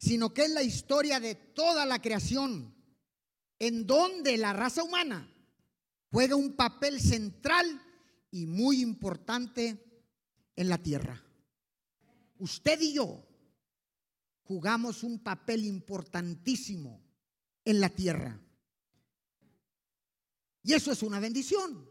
sino 0.00 0.32
que 0.32 0.44
es 0.44 0.50
la 0.50 0.62
historia 0.62 1.20
de 1.20 1.34
toda 1.34 1.84
la 1.84 2.00
creación, 2.00 2.74
en 3.58 3.86
donde 3.86 4.38
la 4.38 4.54
raza 4.54 4.82
humana 4.82 5.30
juega 6.10 6.36
un 6.36 6.56
papel 6.56 6.98
central 6.98 7.66
y 8.30 8.46
muy 8.46 8.80
importante 8.80 10.02
en 10.56 10.68
la 10.70 10.78
tierra. 10.78 11.22
Usted 12.40 12.80
y 12.80 12.94
yo 12.94 13.26
jugamos 14.42 15.02
un 15.02 15.20
papel 15.20 15.64
importantísimo 15.64 17.00
en 17.64 17.80
la 17.80 17.88
tierra. 17.88 18.40
Y 20.62 20.72
eso 20.72 20.90
es 20.90 21.02
una 21.02 21.20
bendición. 21.20 21.88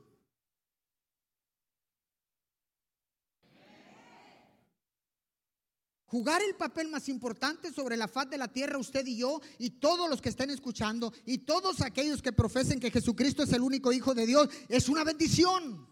jugar 6.09 6.41
el 6.41 6.55
papel 6.55 6.89
más 6.89 7.07
importante 7.07 7.71
sobre 7.71 7.95
la 7.95 8.07
faz 8.07 8.27
de 8.29 8.37
la 8.39 8.47
tierra, 8.47 8.79
usted 8.79 9.05
y 9.05 9.17
yo, 9.17 9.39
y 9.59 9.69
todos 9.69 10.09
los 10.09 10.21
que 10.21 10.29
estén 10.29 10.49
escuchando, 10.49 11.13
y 11.25 11.39
todos 11.39 11.81
aquellos 11.81 12.23
que 12.23 12.33
profesen 12.33 12.79
que 12.79 12.89
Jesucristo 12.89 13.43
es 13.43 13.53
el 13.53 13.61
único 13.61 13.91
Hijo 13.91 14.15
de 14.15 14.25
Dios, 14.25 14.49
es 14.67 14.89
una 14.89 15.03
bendición. 15.03 15.87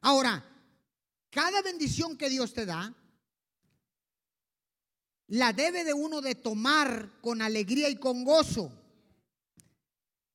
Ahora, 0.00 0.42
cada 1.28 1.60
bendición 1.60 2.16
que 2.16 2.30
Dios 2.30 2.54
te 2.54 2.64
da, 2.64 2.94
la 5.28 5.52
debe 5.52 5.84
de 5.84 5.92
uno 5.92 6.20
de 6.20 6.34
tomar 6.34 7.20
con 7.20 7.42
alegría 7.42 7.88
y 7.88 7.96
con 7.96 8.24
gozo. 8.24 8.72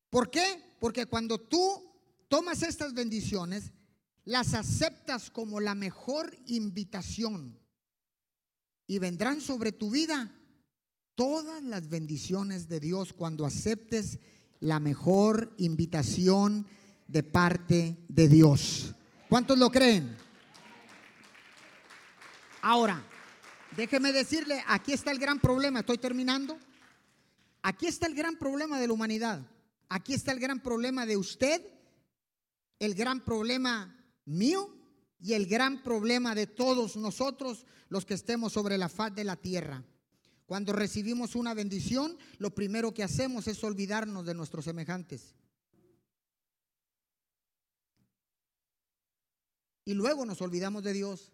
¿Por 0.10 0.30
qué? 0.30 0.76
Porque 0.80 1.06
cuando 1.06 1.40
tú 1.40 1.60
tomas 2.28 2.64
estas 2.64 2.94
bendiciones, 2.94 3.72
las 4.26 4.54
aceptas 4.54 5.30
como 5.30 5.60
la 5.60 5.76
mejor 5.76 6.36
invitación 6.48 7.60
y 8.86 9.00
vendrán 9.00 9.42
sobre 9.42 9.72
tu 9.72 9.92
vida 9.92 10.34
todas 11.16 11.64
las 11.64 11.90
bendiciones 11.90 12.68
de 12.68 12.80
Dios 12.80 13.14
cuando 13.14 13.46
aceptes 13.46 14.20
la 14.60 14.80
mejor 14.80 15.54
invitación 15.58 16.66
de 17.08 17.24
parte 17.24 17.98
de 18.08 18.28
Dios. 18.28 18.94
¿Cuántos 19.30 19.58
lo 19.58 19.70
creen? 19.70 20.16
Ahora, 22.62 23.04
déjeme 23.78 24.12
decirle, 24.12 24.62
aquí 24.68 24.92
está 24.92 25.12
el 25.12 25.20
gran 25.20 25.40
problema, 25.40 25.80
estoy 25.80 26.00
terminando. 26.00 26.58
Aquí 27.62 27.86
está 27.86 28.08
el 28.08 28.16
gran 28.16 28.38
problema 28.38 28.80
de 28.80 28.88
la 28.88 28.94
humanidad. 28.94 29.46
Aquí 29.88 30.14
está 30.14 30.32
el 30.32 30.40
gran 30.40 30.60
problema 30.62 31.06
de 31.06 31.16
usted, 31.16 31.62
el 32.80 32.96
gran 32.96 33.24
problema 33.24 33.96
mío 34.26 34.76
y 35.20 35.34
el 35.34 35.46
gran 35.46 35.84
problema 35.84 36.36
de 36.36 36.48
todos 36.48 36.98
nosotros 36.98 37.66
los 37.90 38.06
que 38.06 38.16
estemos 38.16 38.52
sobre 38.52 38.78
la 38.78 38.90
faz 38.90 39.16
de 39.16 39.24
la 39.24 39.36
tierra. 39.36 39.84
Cuando 40.46 40.74
recibimos 40.74 41.36
una 41.36 41.54
bendición, 41.54 42.18
lo 42.38 42.56
primero 42.56 42.94
que 42.94 43.04
hacemos 43.04 43.48
es 43.48 43.64
olvidarnos 43.64 44.26
de 44.26 44.34
nuestros 44.34 44.66
semejantes. 44.66 45.36
Y 49.86 49.94
luego 49.94 50.26
nos 50.26 50.42
olvidamos 50.42 50.84
de 50.84 50.94
Dios. 50.94 51.32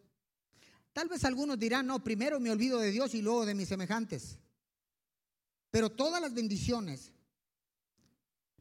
Tal 0.94 1.10
vez 1.10 1.26
algunos 1.26 1.60
dirán, 1.60 1.88
no, 1.88 2.04
primero 2.04 2.40
me 2.40 2.52
olvido 2.52 2.80
de 2.80 2.92
Dios 2.92 3.14
y 3.16 3.22
luego 3.22 3.46
de 3.46 3.56
mis 3.56 3.68
semejantes. 3.68 4.38
Pero 5.72 5.90
todas 5.90 6.22
las 6.22 6.34
bendiciones 6.34 7.14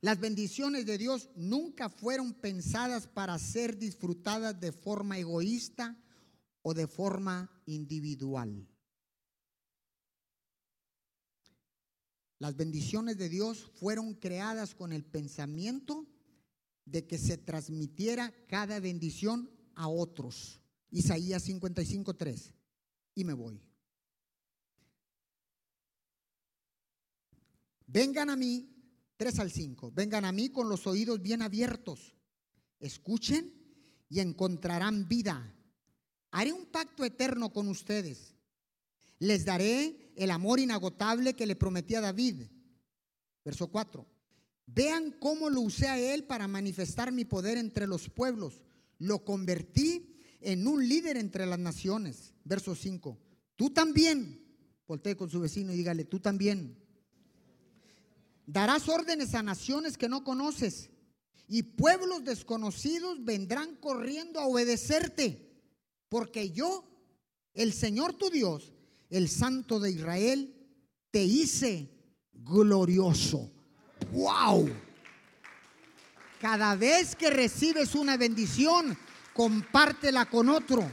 las 0.02 0.18
bendiciones 0.18 0.84
de 0.84 0.98
Dios 0.98 1.30
nunca 1.36 1.88
fueron 1.88 2.34
pensadas 2.34 3.06
para 3.06 3.38
ser 3.38 3.78
disfrutadas 3.78 4.60
de 4.60 4.72
forma 4.72 5.16
egoísta 5.16 5.96
o 6.62 6.74
de 6.74 6.88
forma 6.88 7.48
individual. 7.66 8.68
Las 12.40 12.56
bendiciones 12.56 13.16
de 13.16 13.28
Dios 13.28 13.70
fueron 13.76 14.14
creadas 14.14 14.74
con 14.74 14.92
el 14.92 15.04
pensamiento 15.04 16.04
de 16.84 17.06
que 17.06 17.16
se 17.16 17.38
transmitiera 17.38 18.34
cada 18.48 18.80
bendición 18.80 19.48
a 19.76 19.86
otros. 19.86 20.61
Isaías 20.92 21.48
55:3. 21.48 22.52
Y 23.14 23.24
me 23.24 23.32
voy. 23.32 23.60
Vengan 27.86 28.30
a 28.30 28.36
mí 28.36 28.68
3 29.16 29.38
al 29.40 29.50
5. 29.50 29.90
Vengan 29.92 30.24
a 30.24 30.32
mí 30.32 30.50
con 30.50 30.68
los 30.68 30.86
oídos 30.86 31.20
bien 31.20 31.42
abiertos. 31.42 32.14
Escuchen 32.78 33.52
y 34.08 34.20
encontrarán 34.20 35.08
vida. 35.08 35.54
Haré 36.30 36.52
un 36.52 36.66
pacto 36.66 37.04
eterno 37.04 37.52
con 37.52 37.68
ustedes. 37.68 38.34
Les 39.18 39.44
daré 39.44 40.12
el 40.16 40.30
amor 40.30 40.58
inagotable 40.58 41.34
que 41.34 41.46
le 41.46 41.56
prometí 41.56 41.94
a 41.94 42.00
David. 42.00 42.42
Verso 43.44 43.68
4. 43.68 44.06
Vean 44.66 45.12
cómo 45.20 45.50
lo 45.50 45.60
usé 45.60 45.88
a 45.88 45.98
él 45.98 46.24
para 46.24 46.48
manifestar 46.48 47.12
mi 47.12 47.24
poder 47.24 47.58
entre 47.58 47.86
los 47.86 48.08
pueblos. 48.08 48.62
Lo 48.98 49.24
convertí 49.24 50.11
en 50.42 50.66
un 50.66 50.86
líder 50.88 51.16
entre 51.16 51.46
las 51.46 51.58
naciones. 51.58 52.32
Verso 52.44 52.74
5. 52.74 53.18
Tú 53.56 53.70
también. 53.70 54.40
Voltee 54.86 55.16
con 55.16 55.30
su 55.30 55.40
vecino 55.40 55.72
y 55.72 55.76
dígale, 55.76 56.04
tú 56.04 56.20
también 56.20 56.76
Darás 58.46 58.88
órdenes 58.88 59.34
a 59.34 59.42
naciones 59.42 59.96
que 59.96 60.08
no 60.08 60.24
conoces 60.24 60.90
y 61.48 61.62
pueblos 61.62 62.24
desconocidos 62.24 63.24
vendrán 63.24 63.76
corriendo 63.76 64.40
a 64.40 64.46
obedecerte, 64.46 65.50
porque 66.08 66.50
yo, 66.50 66.84
el 67.54 67.72
Señor 67.72 68.14
tu 68.14 68.30
Dios, 68.30 68.72
el 69.10 69.28
Santo 69.28 69.78
de 69.78 69.90
Israel, 69.90 70.54
te 71.10 71.22
hice 71.22 71.88
glorioso. 72.32 73.50
¡Wow! 74.12 74.70
Cada 76.40 76.74
vez 76.74 77.14
que 77.14 77.30
recibes 77.30 77.94
una 77.94 78.16
bendición, 78.16 78.98
compártela 79.32 80.26
con 80.26 80.48
otro. 80.48 80.88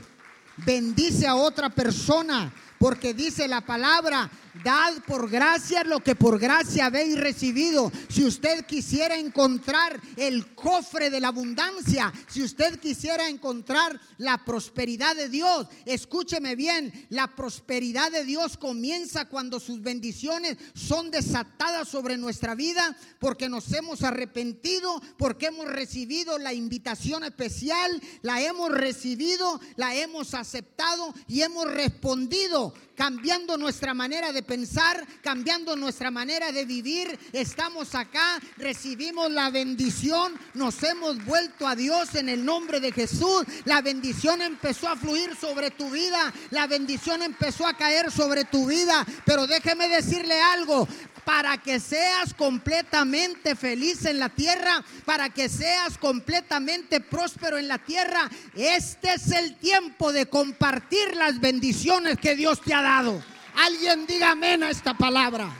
Bendice 0.58 1.28
a 1.28 1.36
otra 1.36 1.70
persona, 1.70 2.52
porque 2.78 3.14
dice 3.14 3.48
la 3.48 3.62
palabra, 3.62 4.30
Dad 4.64 4.94
por 5.06 5.30
gracia 5.30 5.84
lo 5.84 6.02
que 6.02 6.16
por 6.16 6.40
gracia 6.40 6.86
habéis 6.86 7.18
recibido. 7.20 7.92
Si 8.10 8.26
usted 8.26 8.66
quisiera 8.66 9.18
encontrar 9.18 10.00
el 10.18 10.54
cofre 10.56 11.10
de 11.10 11.20
la 11.20 11.30
abundancia, 11.30 12.12
si 12.28 12.44
usted 12.44 12.80
quisiera 12.80 13.30
encontrar 13.30 14.00
la 14.18 14.44
prosperidad 14.44 15.16
de 15.16 15.30
Dios, 15.30 15.68
escúcheme 15.86 16.56
bien, 16.56 17.08
la 17.10 17.28
prosperidad 17.36 18.12
de 18.12 18.26
Dios 18.26 18.58
comienza 18.58 19.26
cuando 19.26 19.60
sus 19.60 19.82
bendiciones 19.82 20.58
son 20.74 21.12
desatadas 21.12 21.88
sobre 21.88 22.18
nuestra 22.18 22.56
vida 22.56 22.96
porque 23.20 23.50
nos 23.50 23.72
hemos 23.74 24.04
arrepentido, 24.04 25.02
porque 25.18 25.48
hemos 25.48 25.68
recibido 25.68 26.38
la 26.38 26.54
invitación 26.54 27.24
especial, 27.24 28.02
la 28.22 28.42
hemos 28.42 28.72
recibido, 28.72 29.60
la 29.76 29.96
hemos 29.96 30.34
aceptado 30.34 31.14
y 31.28 31.42
hemos 31.42 31.72
respondido 31.72 32.74
cambiando 32.96 33.58
nuestra 33.58 33.94
manera 33.94 34.34
de 34.34 34.39
pensar, 34.44 35.06
cambiando 35.22 35.76
nuestra 35.76 36.12
manera 36.12 36.52
de 36.52 36.66
vivir. 36.66 37.18
Estamos 37.34 37.96
acá, 37.96 38.40
recibimos 38.58 39.32
la 39.32 39.50
bendición, 39.50 40.34
nos 40.54 40.82
hemos 40.84 41.24
vuelto 41.26 41.68
a 41.68 41.76
Dios 41.76 42.16
en 42.16 42.30
el 42.30 42.44
nombre 42.46 42.80
de 42.80 42.92
Jesús. 42.92 43.44
La 43.66 43.82
bendición 43.82 44.42
empezó 44.42 44.88
a 44.88 44.96
fluir 44.96 45.36
sobre 45.36 45.72
tu 45.72 45.90
vida, 45.90 46.34
la 46.52 46.68
bendición 46.68 47.22
empezó 47.22 47.68
a 47.68 47.76
caer 47.76 48.12
sobre 48.12 48.46
tu 48.46 48.68
vida. 48.68 49.06
Pero 49.26 49.48
déjeme 49.48 49.88
decirle 49.88 50.42
algo, 50.42 50.88
para 51.30 51.58
que 51.58 51.80
seas 51.80 52.34
completamente 52.34 53.56
feliz 53.56 54.06
en 54.06 54.18
la 54.18 54.30
tierra, 54.30 54.84
para 55.06 55.30
que 55.30 55.48
seas 55.48 55.96
completamente 56.00 57.02
próspero 57.02 57.60
en 57.60 57.68
la 57.68 57.78
tierra, 57.78 58.28
este 58.56 59.14
es 59.14 59.32
el 59.32 59.56
tiempo 59.58 60.12
de 60.12 60.26
compartir 60.26 61.16
las 61.16 61.40
bendiciones 61.40 62.18
que 62.18 62.36
Dios 62.36 62.62
te 62.62 62.74
ha 62.74 62.82
dado. 62.82 63.22
Alguien 63.60 64.08
diga 64.08 64.32
amén 64.32 64.64
a 64.64 64.70
esta 64.70 64.94
palabra. 64.94 65.52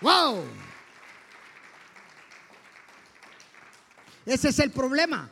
Wow. 0.00 0.44
Ese 4.24 4.50
es 4.50 4.58
el 4.60 4.70
problema. 4.70 5.28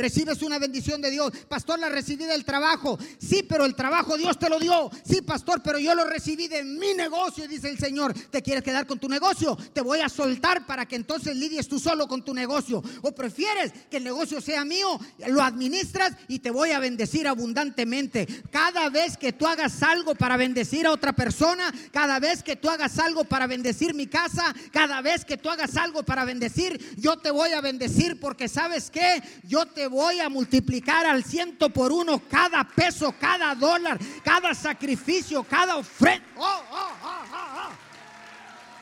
Recibes 0.00 0.40
una 0.40 0.58
bendición 0.58 1.02
de 1.02 1.10
Dios. 1.10 1.30
Pastor, 1.46 1.78
la 1.78 1.90
recibí 1.90 2.24
del 2.24 2.44
trabajo. 2.44 2.98
Sí, 3.18 3.42
pero 3.46 3.66
el 3.66 3.74
trabajo 3.74 4.16
Dios 4.16 4.38
te 4.38 4.48
lo 4.48 4.58
dio. 4.58 4.90
Sí, 5.04 5.20
pastor, 5.20 5.60
pero 5.62 5.78
yo 5.78 5.94
lo 5.94 6.04
recibí 6.04 6.48
de 6.48 6.64
mi 6.64 6.94
negocio, 6.94 7.46
dice 7.46 7.68
el 7.68 7.78
Señor. 7.78 8.14
¿Te 8.14 8.40
quieres 8.42 8.64
quedar 8.64 8.86
con 8.86 8.98
tu 8.98 9.10
negocio? 9.10 9.56
Te 9.74 9.82
voy 9.82 10.00
a 10.00 10.08
soltar 10.08 10.64
para 10.66 10.86
que 10.86 10.96
entonces 10.96 11.36
lidies 11.36 11.68
tú 11.68 11.78
solo 11.78 12.08
con 12.08 12.24
tu 12.24 12.32
negocio. 12.32 12.82
O 13.02 13.12
prefieres 13.12 13.72
que 13.90 13.98
el 13.98 14.04
negocio 14.04 14.40
sea 14.40 14.64
mío, 14.64 14.98
lo 15.26 15.42
administras 15.42 16.12
y 16.28 16.38
te 16.38 16.50
voy 16.50 16.70
a 16.70 16.78
bendecir 16.78 17.28
abundantemente. 17.28 18.26
Cada 18.50 18.88
vez 18.88 19.18
que 19.18 19.34
tú 19.34 19.46
hagas 19.46 19.82
algo 19.82 20.14
para 20.14 20.38
bendecir 20.38 20.86
a 20.86 20.92
otra 20.92 21.12
persona, 21.12 21.72
cada 21.92 22.18
vez 22.18 22.42
que 22.42 22.56
tú 22.56 22.70
hagas 22.70 22.98
algo 22.98 23.24
para 23.24 23.46
bendecir 23.46 23.92
mi 23.92 24.06
casa, 24.06 24.54
cada 24.72 25.02
vez 25.02 25.26
que 25.26 25.36
tú 25.36 25.50
hagas 25.50 25.76
algo 25.76 26.02
para 26.04 26.24
bendecir, 26.24 26.96
yo 26.96 27.18
te 27.18 27.30
voy 27.30 27.50
a 27.50 27.60
bendecir 27.60 28.18
porque 28.18 28.48
sabes 28.48 28.90
que 28.90 29.22
yo 29.44 29.66
te 29.66 29.89
voy 29.90 30.20
a 30.20 30.28
multiplicar 30.28 31.04
al 31.04 31.24
ciento 31.24 31.68
por 31.68 31.90
uno 31.92 32.22
cada 32.30 32.64
peso, 32.64 33.12
cada 33.20 33.54
dólar, 33.54 33.98
cada 34.24 34.54
sacrificio, 34.54 35.42
cada 35.42 35.76
ofrenda. 35.76 36.24
Oh, 36.36 36.62
oh, 36.72 36.90
oh, 37.02 37.20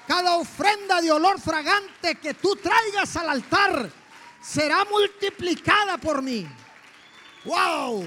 cada 0.06 0.36
ofrenda 0.36 1.00
de 1.00 1.10
olor 1.10 1.40
fragante 1.40 2.14
que 2.14 2.34
tú 2.34 2.56
traigas 2.56 3.16
al 3.16 3.28
altar 3.30 3.90
será 4.40 4.84
multiplicada 4.84 5.98
por 5.98 6.22
mí. 6.22 6.46
¡Wow! 7.44 8.04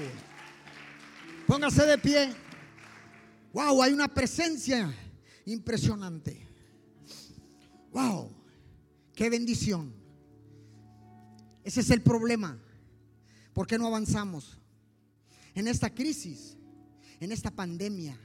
Póngase 1.46 1.84
de 1.84 1.98
pie. 1.98 2.34
¡Wow! 3.52 3.82
Hay 3.82 3.92
una 3.92 4.08
presencia 4.08 4.92
impresionante. 5.44 6.46
¡Wow! 7.92 8.32
¡Qué 9.14 9.28
bendición! 9.28 9.94
Ese 11.64 11.80
es 11.80 11.90
el 11.90 12.02
problema. 12.02 12.58
¿Por 13.52 13.66
qué 13.66 13.78
no 13.78 13.86
avanzamos? 13.86 14.58
En 15.54 15.68
esta 15.68 15.94
crisis, 15.94 16.56
en 17.20 17.32
esta 17.32 17.50
pandemia, 17.50 18.18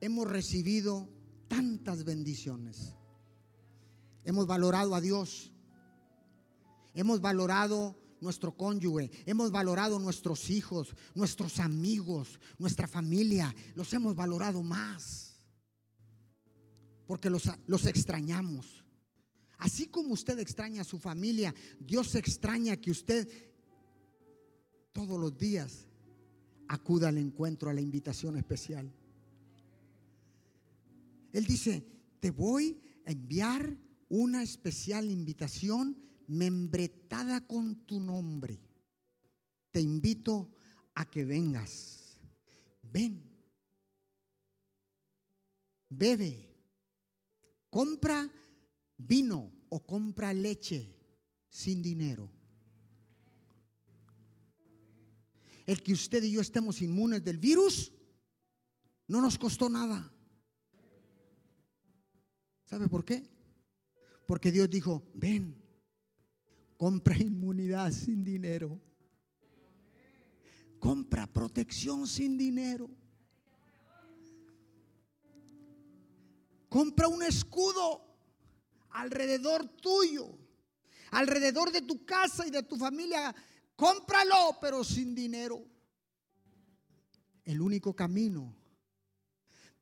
hemos 0.00 0.28
recibido 0.28 1.08
tantas 1.48 2.04
bendiciones. 2.04 2.94
Hemos 4.24 4.46
valorado 4.46 4.94
a 4.94 5.00
Dios. 5.00 5.52
Hemos 6.94 7.20
valorado 7.20 7.96
nuestro 8.20 8.56
cónyuge, 8.56 9.10
hemos 9.26 9.50
valorado 9.50 9.98
nuestros 9.98 10.48
hijos, 10.48 10.94
nuestros 11.14 11.60
amigos, 11.60 12.40
nuestra 12.58 12.88
familia. 12.88 13.54
Los 13.74 13.92
hemos 13.92 14.14
valorado 14.14 14.62
más. 14.62 15.36
Porque 17.06 17.30
los, 17.30 17.50
los 17.66 17.86
extrañamos. 17.86 18.85
Así 19.58 19.86
como 19.86 20.12
usted 20.12 20.38
extraña 20.38 20.82
a 20.82 20.84
su 20.84 20.98
familia, 20.98 21.54
Dios 21.80 22.14
extraña 22.14 22.76
que 22.76 22.90
usted 22.90 23.28
todos 24.92 25.18
los 25.18 25.36
días 25.36 25.86
acuda 26.68 27.08
al 27.08 27.18
encuentro, 27.18 27.70
a 27.70 27.74
la 27.74 27.80
invitación 27.80 28.36
especial. 28.36 28.92
Él 31.32 31.44
dice, 31.44 31.86
te 32.20 32.30
voy 32.30 32.80
a 33.06 33.12
enviar 33.12 33.76
una 34.08 34.42
especial 34.42 35.10
invitación 35.10 35.96
membretada 36.26 37.46
con 37.46 37.86
tu 37.86 38.00
nombre. 38.00 38.60
Te 39.70 39.80
invito 39.80 40.50
a 40.94 41.04
que 41.04 41.24
vengas. 41.24 42.18
Ven. 42.82 43.22
Bebe. 45.88 46.54
Compra 47.70 48.30
vino 48.96 49.52
o 49.68 49.84
compra 49.84 50.32
leche 50.32 50.94
sin 51.48 51.82
dinero. 51.82 52.30
El 55.66 55.82
que 55.82 55.92
usted 55.92 56.22
y 56.22 56.32
yo 56.32 56.40
estemos 56.40 56.80
inmunes 56.80 57.24
del 57.24 57.38
virus 57.38 57.92
no 59.08 59.20
nos 59.20 59.36
costó 59.36 59.68
nada. 59.68 60.12
¿Sabe 62.64 62.88
por 62.88 63.04
qué? 63.04 63.28
Porque 64.26 64.50
Dios 64.50 64.68
dijo, 64.68 65.08
ven, 65.14 65.60
compra 66.76 67.16
inmunidad 67.16 67.92
sin 67.92 68.24
dinero. 68.24 68.80
Compra 70.78 71.26
protección 71.26 72.06
sin 72.06 72.36
dinero. 72.36 72.90
Compra 76.68 77.08
un 77.08 77.22
escudo 77.22 78.05
alrededor 78.96 79.68
tuyo, 79.68 80.38
alrededor 81.10 81.70
de 81.70 81.82
tu 81.82 82.04
casa 82.04 82.46
y 82.46 82.50
de 82.50 82.62
tu 82.62 82.76
familia. 82.76 83.34
Cómpralo, 83.74 84.58
pero 84.60 84.82
sin 84.82 85.14
dinero. 85.14 85.62
El 87.44 87.60
único 87.60 87.94
camino 87.94 88.54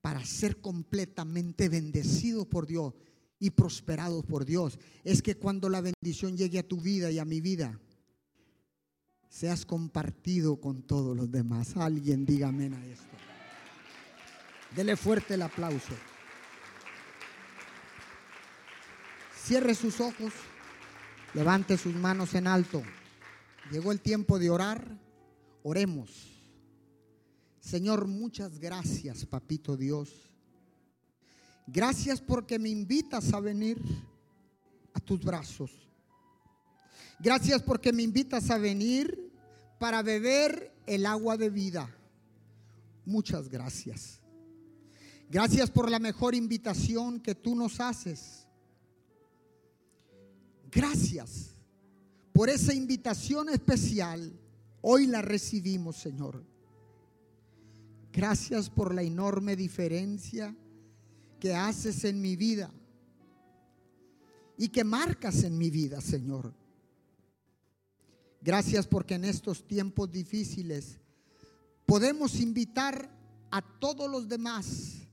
para 0.00 0.24
ser 0.24 0.61
completamente 0.61 1.68
bendecido 1.68 2.44
por 2.44 2.66
Dios 2.66 2.92
y 3.38 3.50
prosperado 3.50 4.22
por 4.22 4.44
Dios 4.44 4.79
es 5.03 5.22
que 5.22 5.37
cuando 5.37 5.68
la 5.68 5.81
bendición 5.81 6.37
llegue 6.37 6.59
a 6.59 6.68
tu 6.68 6.81
vida 6.81 7.11
y 7.11 7.18
a 7.18 7.24
mi 7.24 7.40
vida, 7.40 7.81
seas 9.29 9.64
compartido 9.64 10.61
con 10.61 10.83
todos 10.83 11.16
los 11.16 11.31
demás. 11.31 11.77
Alguien 11.77 12.27
dígame 12.27 12.66
a 12.66 12.87
esto. 12.87 13.16
Dele 14.74 14.96
fuerte 14.96 15.35
el 15.35 15.42
aplauso. 15.42 15.94
Cierre 19.44 19.74
sus 19.74 20.00
ojos, 20.00 20.33
levante 21.35 21.76
sus 21.76 21.94
manos 21.94 22.35
en 22.35 22.46
alto. 22.46 22.83
Llegó 23.70 23.92
el 23.92 24.00
tiempo 24.00 24.38
de 24.38 24.48
orar, 24.48 24.99
oremos. 25.62 26.09
Señor, 27.61 28.07
muchas 28.07 28.59
gracias, 28.59 29.26
papito 29.26 29.76
Dios. 29.76 30.09
Gracias 31.66 32.22
porque 32.22 32.59
me 32.59 32.70
invitas 32.70 33.34
a 33.34 33.40
venir 33.40 33.78
a 34.95 35.01
tus 35.01 35.22
brazos. 35.22 35.70
Gracias 37.18 37.62
porque 37.62 37.92
me 37.92 38.03
invitas 38.03 38.49
a 38.49 38.57
venir 38.57 39.30
para 39.78 40.03
beber 40.03 40.74
el 40.86 41.05
agua 41.05 41.36
de 41.36 41.51
vida. 41.51 41.95
Muchas 43.05 43.51
gracias. 43.51 44.20
Gracias 45.28 45.70
por 45.70 45.90
la 45.90 45.99
mejor 45.99 46.34
invitación 46.34 47.20
que 47.20 47.34
tú 47.34 47.55
nos 47.55 47.78
haces 47.78 48.43
Gracias 50.75 51.55
por 52.33 52.51
esa 52.51 52.75
invitación 52.75 53.49
especial. 53.49 54.33
Hoy 54.83 55.07
la 55.07 55.22
recibimos, 55.22 55.97
Señor. 55.97 56.45
Gracias 58.12 58.68
por 58.70 58.93
la 58.93 59.03
enorme 59.03 59.55
diferencia 59.55 60.55
que 61.39 61.55
haces 61.55 62.05
en 62.05 62.20
mi 62.20 62.35
vida 62.35 62.72
y 64.59 64.68
que 64.68 64.83
marcas 64.83 65.45
en 65.45 65.57
mi 65.57 65.70
vida, 65.70 66.01
Señor. 66.01 66.53
Gracias 68.43 68.87
porque 68.89 69.14
en 69.14 69.25
estos 69.25 69.66
tiempos 69.66 70.11
difíciles 70.11 70.99
podemos 71.87 72.41
invitar 72.41 73.09
a 73.51 73.62
todos 73.62 74.11
los 74.11 74.29
demás 74.29 75.07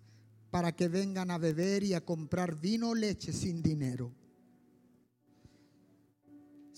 para 0.49 0.75
que 0.75 0.87
vengan 0.87 1.29
a 1.29 1.37
beber 1.37 1.83
y 1.83 1.93
a 1.93 2.03
comprar 2.03 2.59
vino 2.59 2.89
o 2.89 2.95
leche 2.95 3.31
sin 3.31 3.61
dinero. 3.61 4.11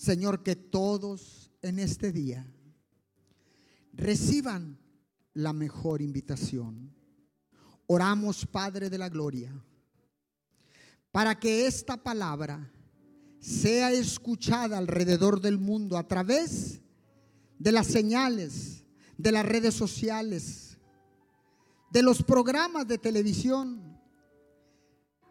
Señor, 0.04 0.44
que 0.44 0.58
todos 0.58 1.50
en 1.62 1.80
este 1.80 2.12
día 2.12 2.46
reciban 3.94 4.78
la 5.34 5.54
mejor 5.54 6.02
invitación. 6.02 6.94
Oramos, 7.88 8.46
Padre 8.46 8.90
de 8.90 8.98
la 8.98 9.08
Gloria, 9.08 9.54
para 11.10 11.40
que 11.40 11.68
esta 11.68 11.96
palabra 11.96 12.70
sea 13.40 13.94
escuchada 13.94 14.78
alrededor 14.78 15.40
del 15.40 15.58
mundo 15.58 15.98
a 15.98 16.06
través 16.06 16.82
de 17.58 17.72
las 17.72 17.88
señales, 17.88 18.84
de 19.18 19.32
las 19.32 19.46
redes 19.46 19.74
sociales, 19.74 20.78
de 21.94 22.04
los 22.04 22.22
programas 22.22 22.86
de 22.90 22.98
televisión, 22.98 23.93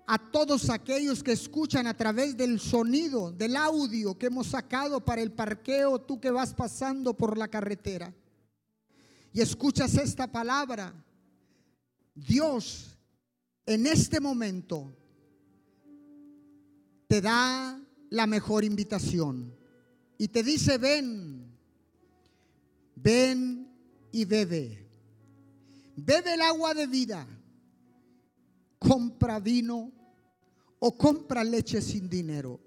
a 0.06 0.18
todos 0.30 0.68
aquellos 0.70 1.22
que 1.22 1.32
escuchan 1.32 1.86
a 1.86 1.96
través 1.96 2.36
del 2.36 2.58
sonido, 2.60 3.32
del 3.32 3.56
audio 3.56 4.18
que 4.18 4.26
hemos 4.26 4.48
sacado 4.48 5.04
para 5.04 5.22
el 5.22 5.32
parqueo, 5.32 6.00
tú 6.00 6.20
que 6.20 6.30
vas 6.30 6.54
pasando 6.54 7.14
por 7.14 7.38
la 7.38 7.48
carretera 7.48 8.14
y 9.32 9.40
escuchas 9.40 9.94
esta 9.94 10.30
palabra, 10.30 10.92
Dios 12.14 12.98
en 13.64 13.86
este 13.86 14.20
momento 14.20 14.94
te 17.08 17.20
da 17.20 17.80
la 18.10 18.26
mejor 18.26 18.64
invitación 18.64 19.56
y 20.18 20.28
te 20.28 20.42
dice, 20.42 20.76
ven, 20.76 21.50
ven 22.94 23.68
y 24.12 24.24
bebe. 24.24 24.86
Bebe 25.96 26.34
el 26.34 26.42
agua 26.42 26.74
de 26.74 26.86
vida. 26.86 27.26
Compra 28.82 29.38
vino 29.38 29.92
o 30.80 30.96
compra 30.96 31.44
leche 31.44 31.80
sin 31.80 32.08
dinero. 32.08 32.58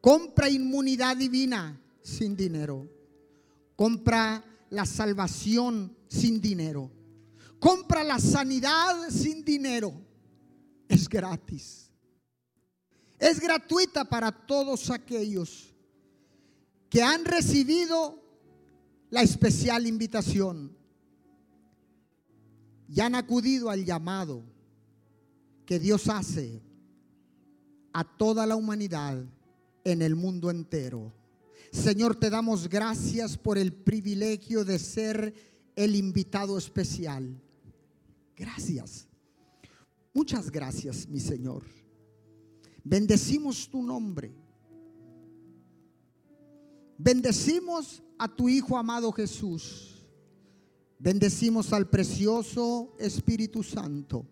Compra 0.00 0.48
inmunidad 0.48 1.16
divina 1.16 1.80
sin 2.02 2.34
dinero. 2.34 2.88
Compra 3.76 4.44
la 4.70 4.84
salvación 4.84 5.96
sin 6.08 6.40
dinero. 6.40 6.90
Compra 7.60 8.02
la 8.02 8.18
sanidad 8.18 9.08
sin 9.10 9.44
dinero. 9.44 9.92
Es 10.88 11.08
gratis. 11.08 11.92
Es 13.20 13.38
gratuita 13.38 14.04
para 14.04 14.32
todos 14.32 14.90
aquellos 14.90 15.72
que 16.90 17.04
han 17.04 17.24
recibido 17.24 18.20
la 19.10 19.22
especial 19.22 19.86
invitación 19.86 20.76
y 22.88 23.00
han 23.00 23.14
acudido 23.14 23.70
al 23.70 23.84
llamado 23.84 24.57
que 25.68 25.78
Dios 25.78 26.08
hace 26.08 26.62
a 27.92 28.02
toda 28.02 28.46
la 28.46 28.56
humanidad 28.56 29.22
en 29.84 30.00
el 30.00 30.16
mundo 30.16 30.50
entero. 30.50 31.12
Señor, 31.70 32.16
te 32.16 32.30
damos 32.30 32.70
gracias 32.70 33.36
por 33.36 33.58
el 33.58 33.74
privilegio 33.74 34.64
de 34.64 34.78
ser 34.78 35.34
el 35.76 35.94
invitado 35.94 36.56
especial. 36.56 37.38
Gracias. 38.34 39.08
Muchas 40.14 40.50
gracias, 40.50 41.06
mi 41.06 41.20
Señor. 41.20 41.64
Bendecimos 42.82 43.68
tu 43.68 43.82
nombre. 43.82 44.34
Bendecimos 46.96 48.02
a 48.18 48.26
tu 48.26 48.48
Hijo 48.48 48.78
amado 48.78 49.12
Jesús. 49.12 50.02
Bendecimos 50.98 51.74
al 51.74 51.90
precioso 51.90 52.96
Espíritu 52.98 53.62
Santo. 53.62 54.24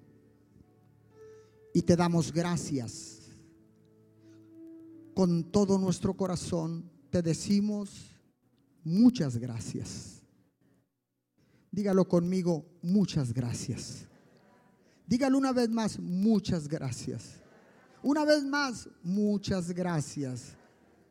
Y 1.77 1.83
te 1.83 1.95
damos 1.95 2.33
gracias. 2.33 3.19
Con 5.15 5.45
todo 5.45 5.77
nuestro 5.77 6.17
corazón 6.17 6.91
te 7.11 7.21
decimos 7.21 8.17
muchas 8.83 9.37
gracias. 9.37 10.23
Dígalo 11.71 12.09
conmigo, 12.09 12.65
muchas 12.81 13.35
gracias. 13.35 14.07
Dígalo 15.07 15.37
una 15.37 15.53
vez 15.53 15.69
más, 15.69 16.01
muchas 16.01 16.67
gracias. 16.67 17.43
Una 18.03 18.25
vez 18.25 18.43
más, 18.43 18.89
muchas 19.03 19.71
gracias, 19.71 20.57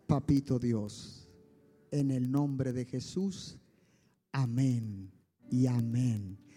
Papito 0.08 0.58
Dios. 0.58 1.30
En 1.92 2.10
el 2.10 2.32
nombre 2.32 2.74
de 2.74 2.86
Jesús, 2.86 3.60
amén 4.32 5.12
y 5.48 5.68
amén. 5.68 6.45